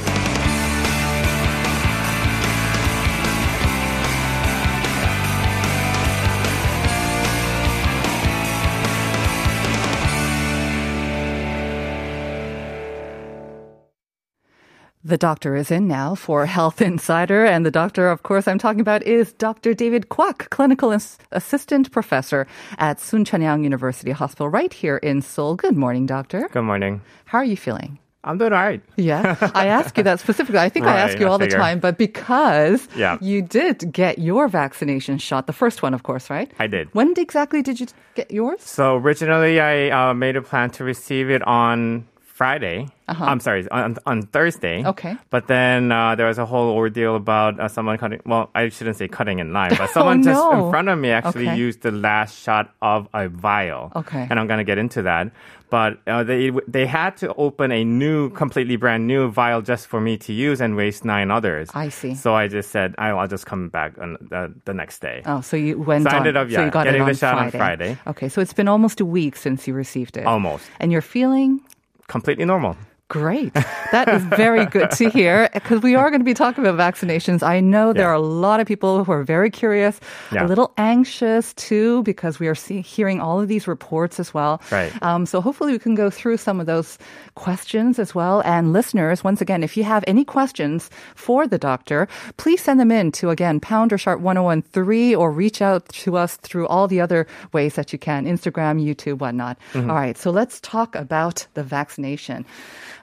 The 15.12 15.18
doctor 15.18 15.54
is 15.56 15.70
in 15.70 15.86
now 15.88 16.14
for 16.14 16.46
Health 16.46 16.80
Insider. 16.80 17.44
And 17.44 17.66
the 17.66 17.70
doctor, 17.70 18.08
of 18.08 18.22
course, 18.22 18.48
I'm 18.48 18.56
talking 18.56 18.80
about 18.80 19.02
is 19.02 19.34
Dr. 19.34 19.74
David 19.74 20.08
Kwak, 20.08 20.48
clinical 20.48 20.90
assistant 21.32 21.92
professor 21.92 22.46
at 22.78 22.96
Soonchunhyang 22.96 23.62
University 23.62 24.10
Hospital 24.12 24.48
right 24.48 24.72
here 24.72 24.96
in 24.96 25.20
Seoul. 25.20 25.54
Good 25.54 25.76
morning, 25.76 26.06
doctor. 26.06 26.48
Good 26.50 26.62
morning. 26.62 27.02
How 27.26 27.36
are 27.36 27.44
you 27.44 27.58
feeling? 27.58 27.98
I'm 28.24 28.38
doing 28.38 28.54
all 28.54 28.62
right. 28.62 28.80
Yeah, 28.96 29.36
I 29.54 29.66
ask 29.66 29.98
you 29.98 30.02
that 30.04 30.18
specifically. 30.18 30.60
I 30.60 30.70
think 30.70 30.86
I 30.86 30.96
ask 30.96 31.18
you 31.18 31.28
all 31.28 31.36
the 31.36 31.46
time, 31.46 31.78
but 31.78 31.98
because 31.98 32.88
Yeah. 32.96 33.18
you 33.20 33.42
did 33.42 33.92
get 33.92 34.18
your 34.18 34.48
vaccination 34.48 35.18
shot, 35.18 35.46
the 35.46 35.52
first 35.52 35.82
one, 35.82 35.92
of 35.92 36.04
course, 36.04 36.30
right? 36.30 36.50
I 36.58 36.68
did. 36.68 36.88
When 36.94 37.12
exactly 37.18 37.60
did 37.60 37.80
you 37.80 37.86
get 38.14 38.30
yours? 38.30 38.62
So 38.62 38.96
originally, 38.96 39.60
I 39.60 39.90
uh, 39.90 40.14
made 40.14 40.36
a 40.36 40.42
plan 40.42 40.70
to 40.70 40.84
receive 40.84 41.28
it 41.28 41.42
on 41.42 42.06
Friday. 42.22 42.88
I'm 43.20 43.40
sorry, 43.40 43.68
on, 43.70 43.96
on 44.06 44.22
Thursday. 44.22 44.80
Uh-huh. 44.80 44.90
Okay. 44.90 45.16
But 45.30 45.46
then 45.46 45.90
uh, 45.92 46.14
there 46.14 46.26
was 46.26 46.38
a 46.38 46.46
whole 46.46 46.70
ordeal 46.70 47.16
about 47.16 47.58
uh, 47.60 47.68
someone 47.68 47.98
cutting. 47.98 48.20
Well, 48.26 48.50
I 48.54 48.68
shouldn't 48.68 48.96
say 48.96 49.08
cutting 49.08 49.38
in 49.44 49.52
line, 49.52 49.72
but 49.76 49.90
someone 49.90 50.22
just 50.22 50.40
Oh, 50.40 50.50
no. 50.50 50.64
in 50.66 50.70
front 50.70 50.88
of 50.88 50.98
me 50.98 51.10
actually 51.10 51.48
Okay. 51.48 51.56
used 51.56 51.82
the 51.82 51.90
last 51.92 52.38
shot 52.38 52.72
of 52.82 53.08
a 53.14 53.28
vial. 53.28 53.92
Okay. 53.96 54.26
And 54.30 54.38
I'm 54.38 54.46
gonna 54.46 54.64
get 54.64 54.78
into 54.78 55.02
that. 55.02 55.30
But 55.70 56.00
uh, 56.06 56.22
they 56.22 56.50
they 56.68 56.84
had 56.84 57.16
to 57.18 57.32
open 57.34 57.72
a 57.72 57.82
new, 57.82 58.28
completely 58.28 58.76
brand 58.76 59.06
new 59.06 59.30
vial 59.30 59.62
just 59.62 59.86
for 59.86 60.02
me 60.02 60.18
to 60.18 60.32
use 60.34 60.60
and 60.60 60.76
waste 60.76 61.02
nine 61.02 61.30
others. 61.30 61.70
I 61.72 61.88
see. 61.88 62.14
So 62.14 62.34
I 62.34 62.46
just 62.48 62.70
said 62.70 62.94
I'll, 62.98 63.18
I'll 63.18 63.26
just 63.28 63.46
come 63.46 63.70
back 63.70 63.96
on 63.98 64.18
the, 64.20 64.52
the 64.66 64.74
next 64.74 64.98
day. 65.00 65.22
Oh, 65.24 65.40
so 65.40 65.56
you 65.56 65.78
went 65.80 66.04
So 66.04 66.10
I 66.10 66.12
on. 66.12 66.18
ended 66.18 66.36
up, 66.36 66.50
so 66.50 66.62
you 66.62 66.70
got 66.70 66.84
getting 66.84 67.00
it 67.00 67.04
on 67.04 67.08
the 67.08 67.14
shot 67.14 67.38
on 67.38 67.50
Friday. 67.50 67.94
Friday. 67.94 67.98
Okay, 68.06 68.28
so 68.28 68.42
it's 68.42 68.52
been 68.52 68.68
almost 68.68 69.00
a 69.00 69.06
week 69.06 69.34
since 69.34 69.66
you 69.66 69.72
received 69.72 70.18
it. 70.18 70.26
Almost. 70.26 70.68
And 70.78 70.92
you're 70.92 71.00
feeling 71.00 71.62
Completely 72.06 72.44
normal. 72.44 72.76
Great. 73.12 73.52
That 73.92 74.08
is 74.08 74.22
very 74.24 74.64
good 74.64 74.90
to 74.92 75.10
hear 75.10 75.50
because 75.52 75.82
we 75.82 75.94
are 75.94 76.08
going 76.08 76.20
to 76.20 76.24
be 76.24 76.32
talking 76.32 76.64
about 76.66 76.80
vaccinations. 76.80 77.42
I 77.42 77.60
know 77.60 77.92
there 77.92 78.04
Yeah. 78.04 78.16
are 78.16 78.20
a 78.24 78.28
lot 78.48 78.58
of 78.58 78.66
people 78.66 79.04
who 79.04 79.12
are 79.12 79.22
very 79.22 79.50
curious, 79.50 80.00
a 80.32 80.46
little 80.46 80.72
anxious 80.78 81.52
too, 81.52 82.02
because 82.04 82.40
we 82.40 82.48
are 82.48 82.54
see- 82.54 82.80
hearing 82.80 83.20
all 83.20 83.38
of 83.38 83.48
these 83.52 83.68
reports 83.68 84.18
as 84.18 84.32
well. 84.32 84.62
Right. 84.72 84.90
Um, 85.02 85.26
so 85.26 85.42
hopefully 85.42 85.72
we 85.72 85.78
can 85.78 85.94
go 85.94 86.08
through 86.08 86.38
some 86.38 86.58
of 86.58 86.64
those 86.64 86.96
questions 87.34 87.98
as 87.98 88.14
well. 88.14 88.40
And 88.46 88.72
listeners, 88.72 89.22
once 89.22 89.42
again, 89.42 89.62
if 89.62 89.76
you 89.76 89.84
have 89.84 90.04
any 90.06 90.24
questions 90.24 90.88
for 91.14 91.46
the 91.46 91.58
doctor, 91.58 92.08
please 92.38 92.62
send 92.62 92.80
them 92.80 92.90
in 92.90 93.12
to 93.20 93.28
again 93.28 93.60
pound 93.60 93.92
or 93.92 93.98
sharp 93.98 94.20
1013 94.20 95.14
or 95.16 95.30
reach 95.30 95.60
out 95.60 95.86
to 96.04 96.16
us 96.16 96.38
through 96.38 96.66
all 96.68 96.88
the 96.88 97.02
other 97.02 97.26
ways 97.52 97.74
that 97.74 97.92
you 97.92 97.98
can 97.98 98.24
Instagram, 98.24 98.80
YouTube, 98.82 99.18
whatnot. 99.18 99.58
All 99.74 99.82
right. 99.82 100.16
So 100.16 100.30
let's 100.30 100.60
talk 100.62 100.96
about 100.96 101.46
the 101.52 101.62
vaccination. 101.62 102.46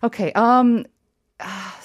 Okay. 0.04 0.32
Um, 0.34 0.86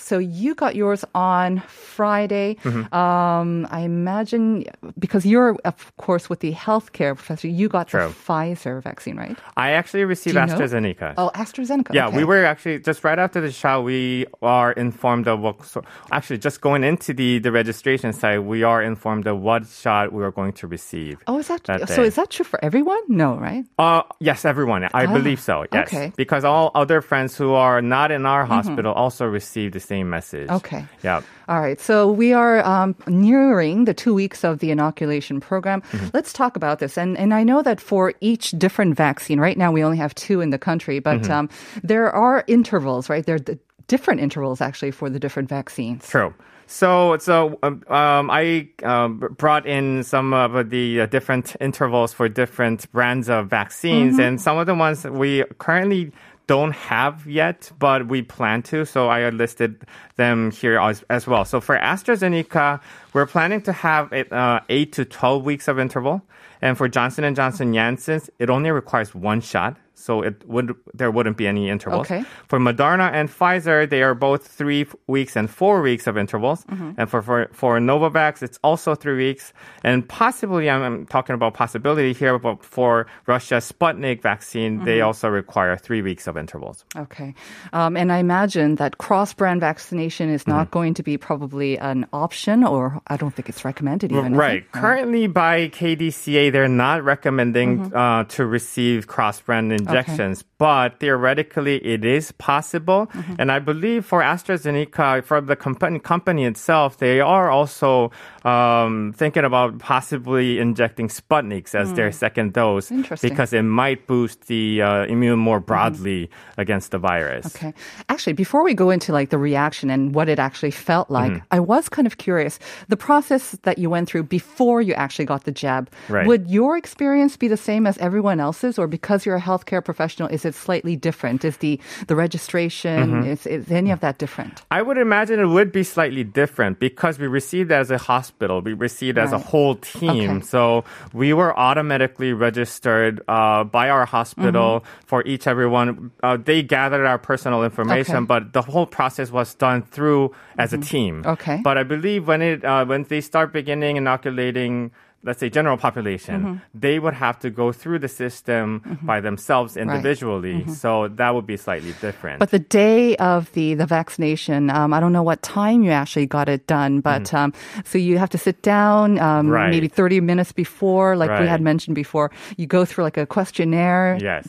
so 0.05 0.19
you 0.19 0.55
got 0.55 0.77
yours 0.77 1.03
on 1.15 1.61
Friday. 1.67 2.57
Mm-hmm. 2.63 2.95
Um, 2.95 3.67
I 3.71 3.81
imagine 3.81 4.65
because 4.99 5.25
you're, 5.25 5.57
of 5.65 5.97
course, 5.97 6.29
with 6.29 6.41
the 6.41 6.53
healthcare 6.53 7.17
professor, 7.17 7.49
you 7.49 7.69
got 7.69 7.89
True. 7.89 8.09
the 8.09 8.15
Pfizer 8.15 8.83
vaccine, 8.83 9.17
right? 9.17 9.37
I 9.57 9.71
actually 9.71 10.05
received 10.05 10.37
you 10.37 10.45
know? 10.45 10.55
AstraZeneca. 10.55 11.15
Oh, 11.17 11.31
AstraZeneca. 11.35 11.95
Yeah, 11.95 12.09
okay. 12.09 12.19
we 12.19 12.25
were 12.25 12.45
actually 12.45 12.81
just 12.81 13.03
right 13.03 13.19
after 13.19 13.41
the 13.41 13.51
shot. 13.51 13.85
We 13.85 14.27
are 14.43 14.73
informed 14.73 15.27
of 15.27 15.41
what. 15.41 15.65
So 15.65 15.83
actually, 16.13 16.39
just 16.39 16.61
going 16.61 16.85
into 16.85 17.15
the 17.15 17.39
the 17.39 17.53
registration 17.53 18.13
site, 18.13 18.45
we 18.45 18.63
are 18.63 18.83
informed 18.83 19.27
of 19.27 19.41
what 19.41 19.67
shot 19.67 20.13
we 20.13 20.23
are 20.23 20.33
going 20.33 20.53
to 20.61 20.67
receive. 20.67 21.23
Oh, 21.27 21.39
is 21.39 21.49
that, 21.49 21.65
that 21.65 21.89
so? 21.89 22.03
Is 22.03 22.17
that 22.17 22.29
true 22.31 22.45
for 22.45 22.63
everyone? 22.63 23.01
No, 23.09 23.37
right? 23.37 23.65
Uh, 23.79 24.03
yes, 24.21 24.45
everyone. 24.45 24.85
I 24.85 25.07
Ah, 25.07 25.13
believe 25.13 25.41
so. 25.41 25.65
Yes, 25.73 25.89
okay. 25.89 26.07
Mm-hmm. 26.07 26.17
because 26.17 26.45
all 26.45 26.71
other 26.75 27.01
friends 27.01 27.37
who 27.37 27.53
are 27.55 27.81
not 27.81 28.11
in 28.11 28.27
our 28.27 28.45
hospital 28.45 28.93
also 28.93 29.25
received 29.25 29.73
the 29.75 29.81
same 29.81 29.94
message. 30.03 30.49
Okay. 30.51 30.85
Yeah. 31.03 31.23
All 31.47 31.61
right. 31.61 31.79
So 31.79 32.11
we 32.11 32.33
are 32.33 32.65
um, 32.65 32.97
nearing 33.07 33.85
the 33.85 33.95
two 33.95 34.15
weeks 34.15 34.45
of 34.45 34.59
the 34.59 34.71
inoculation 34.71 35.41
program. 35.41 35.83
Mm-hmm. 35.83 36.09
Let's 36.13 36.33
talk 36.33 36.57
about 36.57 36.79
this. 36.79 36.99
And 36.99 37.17
and 37.17 37.33
I 37.33 37.45
know 37.45 37.63
that 37.63 37.81
for 37.81 38.15
each 38.21 38.51
different 38.53 38.97
vaccine, 38.97 39.39
right 39.39 39.57
now 39.57 39.71
we 39.71 39.85
only 39.85 39.99
have 39.99 40.15
two 40.15 40.41
in 40.41 40.51
the 40.51 40.59
country, 40.59 40.99
but 40.99 41.15
Mm-hmm. 41.21 41.33
um, 41.33 41.49
there 41.85 42.11
are 42.11 42.43
intervals, 42.49 43.09
right? 43.09 43.25
There 43.25 43.37
are 43.37 43.59
different 43.87 44.21
intervals 44.21 44.61
actually 44.61 44.91
for 44.91 45.09
the 45.09 45.21
different 45.21 45.49
vaccines. 45.49 46.09
True. 46.09 46.35
So, 46.67 47.19
so 47.19 47.59
um, 47.63 47.83
um, 47.89 48.31
I 48.31 48.69
um, 48.83 49.19
brought 49.37 49.67
in 49.67 50.03
some 50.03 50.33
of 50.33 50.71
the 50.71 51.03
uh, 51.03 51.07
different 51.07 51.55
intervals 51.61 52.13
for 52.13 52.29
different 52.29 52.91
brands 52.91 53.29
of 53.29 53.49
vaccines, 53.49 54.19
and 54.19 54.41
some 54.41 54.57
of 54.57 54.67
the 54.67 54.75
ones 54.75 55.05
we 55.05 55.45
currently 55.59 56.11
don't 56.47 56.73
have 56.73 57.27
yet, 57.27 57.71
but 57.79 58.09
we 58.09 58.23
plan 58.23 58.63
to. 58.65 58.85
So 58.85 59.09
I 59.09 59.29
listed 59.31 59.87
them 60.17 60.51
here 60.51 60.79
as, 60.79 61.05
as 61.09 61.27
well. 61.27 61.45
So 61.45 61.61
for 61.61 61.79
AstraZeneca, 61.79 62.81
we're 63.13 63.27
planning 63.27 63.63
to 63.63 63.73
have 63.73 64.13
it, 64.13 64.33
uh, 64.33 64.61
eight 64.69 64.93
to 64.93 65.05
twelve 65.05 65.45
weeks 65.45 65.69
of 65.69 65.79
interval, 65.79 66.23
and 66.61 66.77
for 66.77 66.89
Johnson 66.89 67.25
and 67.25 67.35
Johnson 67.37 67.73
Janssen's, 67.73 68.31
it 68.39 68.51
only 68.51 68.71
requires 68.71 69.15
one 69.15 69.41
shot. 69.41 69.77
So 69.95 70.23
it 70.23 70.47
would 70.47 70.75
there 70.93 71.11
wouldn't 71.11 71.37
be 71.37 71.47
any 71.47 71.69
intervals. 71.69 72.07
Okay. 72.07 72.25
For 72.47 72.59
Moderna 72.59 73.11
and 73.13 73.29
Pfizer, 73.29 73.89
they 73.89 74.03
are 74.03 74.15
both 74.15 74.47
three 74.47 74.87
weeks 75.07 75.37
and 75.37 75.51
four 75.51 75.83
weeks 75.83 76.07
of 76.07 76.17
intervals. 76.17 76.65
And 76.69 77.09
for, 77.11 77.23
for 77.23 77.49
for 77.53 77.79
Novavax, 77.79 78.43
it's 78.43 78.59
also 78.63 78.95
three 78.95 79.17
weeks. 79.17 79.53
And 79.83 80.07
possibly, 80.09 80.71
I'm, 80.71 80.83
I'm 80.83 81.07
talking 81.07 81.35
about 81.35 81.55
possibility 81.55 82.13
here, 82.13 82.39
but 82.39 82.65
for 82.65 83.07
Russia's 83.27 83.71
Sputnik 83.71 84.23
vaccine, 84.23 84.85
they 84.85 85.01
also 85.01 85.29
require 85.29 85.77
three 85.77 86.03
weeks 86.03 86.27
of 86.27 86.37
intervals. 86.37 86.85
Okay. 86.97 87.35
Um, 87.73 87.97
and 87.97 88.13
I 88.13 88.19
imagine 88.19 88.77
that 88.77 88.99
cross 88.99 89.33
brand 89.35 89.61
vaccination 89.61 90.31
is 90.31 90.43
Mm-hmm. 90.45 90.51
not 90.51 90.71
going 90.71 90.93
to 90.95 91.03
be 91.03 91.17
probably 91.17 91.79
an 91.79 92.05
option, 92.13 92.65
or 92.65 93.01
I 93.07 93.17
don't 93.17 93.35
think 93.35 93.49
it's 93.49 93.65
recommended 93.65 94.13
even. 94.13 94.37
Right. 94.37 94.71
Currently, 94.73 95.27
by 95.29 95.69
KDCA, 95.69 96.53
they're 96.53 96.69
not 96.69 97.03
recommending 97.03 97.95
uh, 97.95 98.25
to 98.25 98.45
receive 98.45 99.07
cross-brand 99.07 99.73
injections, 99.88 100.43
but 100.64 100.99
theoretically, 100.99 101.76
it 101.94 102.02
is 102.18 102.33
possible. 102.50 103.00
And 103.40 103.52
I 103.52 103.59
believe 103.71 104.00
for 104.12 104.21
AstraZeneca, 104.23 105.23
for 105.28 105.38
the 105.50 105.56
company, 105.66 105.99
company 106.14 106.42
itself, 106.52 106.97
they 107.04 107.21
are 107.21 107.50
also 107.50 108.11
um, 108.44 109.12
thinking 109.14 109.44
about 109.44 109.71
possibly 109.78 110.59
injecting 110.59 111.09
Sputniks 111.09 111.75
as 111.75 111.92
their 111.99 112.11
second 112.25 112.49
dose 112.54 112.88
because 113.21 113.52
it 113.52 113.66
might 113.83 114.06
boost 114.06 114.38
the 114.52 114.64
uh, 114.80 115.04
immune 115.14 115.38
more 115.38 115.61
broadly 115.61 116.30
against 116.56 116.92
the 116.92 116.99
virus. 116.99 117.44
Okay. 117.54 117.73
Actually, 118.09 118.33
before 118.44 118.62
we 118.64 118.73
go 118.73 118.88
into 118.88 119.12
like 119.12 119.28
the 119.28 119.38
reaction 119.50 119.90
and 119.90 120.14
what 120.14 120.28
it 120.33 120.38
actually 120.38 120.71
felt 120.88 121.11
like, 121.11 121.25
Mm-hmm. 121.25 121.56
I 121.59 121.61
was 121.61 121.88
kind 121.88 122.06
of 122.06 122.14
curious. 122.18 122.59
The 122.88 122.97
process 123.09 123.52
that 123.66 123.76
you 123.78 123.88
went 123.90 124.09
through 124.09 124.25
before 124.25 124.80
you 124.88 124.94
actually 124.94 125.25
got 125.25 125.44
the 125.44 125.52
jab, 125.52 125.90
Right. 126.09 126.26
would 126.28 126.49
your 126.49 126.76
experience 126.76 127.37
be 127.37 127.49
the 127.49 127.56
same 127.56 127.87
as 127.90 127.97
everyone 127.99 128.38
else's, 128.40 128.78
or 128.78 128.87
because 128.87 129.25
you're 129.25 129.37
a 129.37 129.47
healthcare 129.50 129.83
professional, 129.83 130.28
is 130.28 130.44
it 130.44 130.54
slightly 130.55 130.97
different? 130.97 131.45
Is 131.45 131.57
the 131.59 131.81
the 132.07 132.17
registration 132.17 133.05
Mm-hmm. 133.05 133.29
is, 133.33 133.47
is 133.47 133.71
any 133.71 133.91
of 133.91 134.01
that 134.01 134.19
different? 134.19 134.63
I 134.71 134.81
would 134.83 134.99
imagine 134.99 135.41
it 135.41 135.47
would 135.47 135.73
be 135.73 135.83
slightly 135.83 136.25
different 136.25 136.79
because 136.79 137.19
we 137.19 137.27
received 137.27 137.71
as 137.73 137.91
a 137.91 137.99
hospital. 137.99 138.61
We 138.61 138.73
received 138.73 139.19
it 139.19 139.21
as 139.23 139.33
a 139.33 139.39
whole 139.39 139.75
team. 139.77 140.31
Okay. 140.39 140.47
So 140.47 140.85
we 141.13 141.33
were 141.33 141.57
automatically 141.59 142.33
registered 142.33 143.21
uh, 143.29 143.65
by 143.65 143.91
our 143.91 144.07
hospital 144.07 144.81
Mm-hmm. 144.81 145.07
for 145.07 145.23
each 145.27 145.47
everyone. 145.47 146.11
Uh, 146.23 146.37
they 146.37 146.63
gathered 146.63 147.07
our 147.07 147.19
personal 147.19 147.65
information, 147.65 148.17
Okay. 148.17 148.27
but 148.27 148.53
the 148.53 148.63
whole 148.63 148.87
process 148.87 149.31
was 149.31 149.55
done 149.55 149.83
through 149.83 150.33
as 150.59 150.73
a 150.73 150.79
team. 150.79 151.23
Mm-hmm. 151.23 151.31
Okay. 151.31 151.61
But 151.63 151.79
I 151.79 151.83
believe 151.83 152.27
when 152.29 152.43
it 152.43 152.65
uh, 152.65 152.85
when 152.85 153.05
they 153.05 153.21
start 153.21 153.53
beginning 153.53 153.97
inoculating 153.97 154.91
let's 155.25 155.40
say 155.40 155.49
general 155.49 155.76
population, 155.76 156.37
Mm-hmm. 156.43 156.57
they 156.87 156.99
would 156.99 157.14
have 157.14 157.38
to 157.40 157.49
go 157.50 157.73
through 157.73 157.99
the 158.00 158.09
system 158.09 158.99
by 159.02 159.21
themselves 159.21 159.76
individually. 159.76 160.64
So 160.69 161.09
that 161.09 161.35
would 161.35 161.47
be 161.47 161.57
slightly 161.57 161.93
different. 162.00 162.37
Mm-hmm. 162.37 162.45
But 162.45 162.50
the 162.50 162.59
day 162.85 163.16
of 163.16 163.50
the 163.57 163.75
the 163.75 163.87
vaccination, 163.87 164.69
um, 164.71 164.93
I 164.93 165.00
don't 165.00 165.12
know 165.12 165.23
what 165.31 165.40
time 165.43 165.83
you 165.83 165.90
actually 165.90 166.26
got 166.26 166.49
it 166.49 166.66
done, 166.66 167.00
but 167.00 167.33
um, 167.33 167.52
so 167.85 167.97
you 167.99 168.19
have 168.19 168.31
to 168.31 168.38
sit 168.38 168.62
down 168.62 169.19
um, 169.19 169.47
Mm-hmm. 169.47 169.50
Right. 169.50 169.71
maybe 169.71 169.88
thirty 169.88 170.21
minutes 170.21 170.52
before, 170.52 171.16
like 171.16 171.31
we 171.40 171.47
had 171.49 171.61
mentioned 171.61 171.95
before. 171.97 172.31
You 172.57 172.66
go 172.66 172.85
through 172.85 173.04
like 173.04 173.16
a 173.16 173.26
questionnaire. 173.26 174.19
yes. 174.21 174.47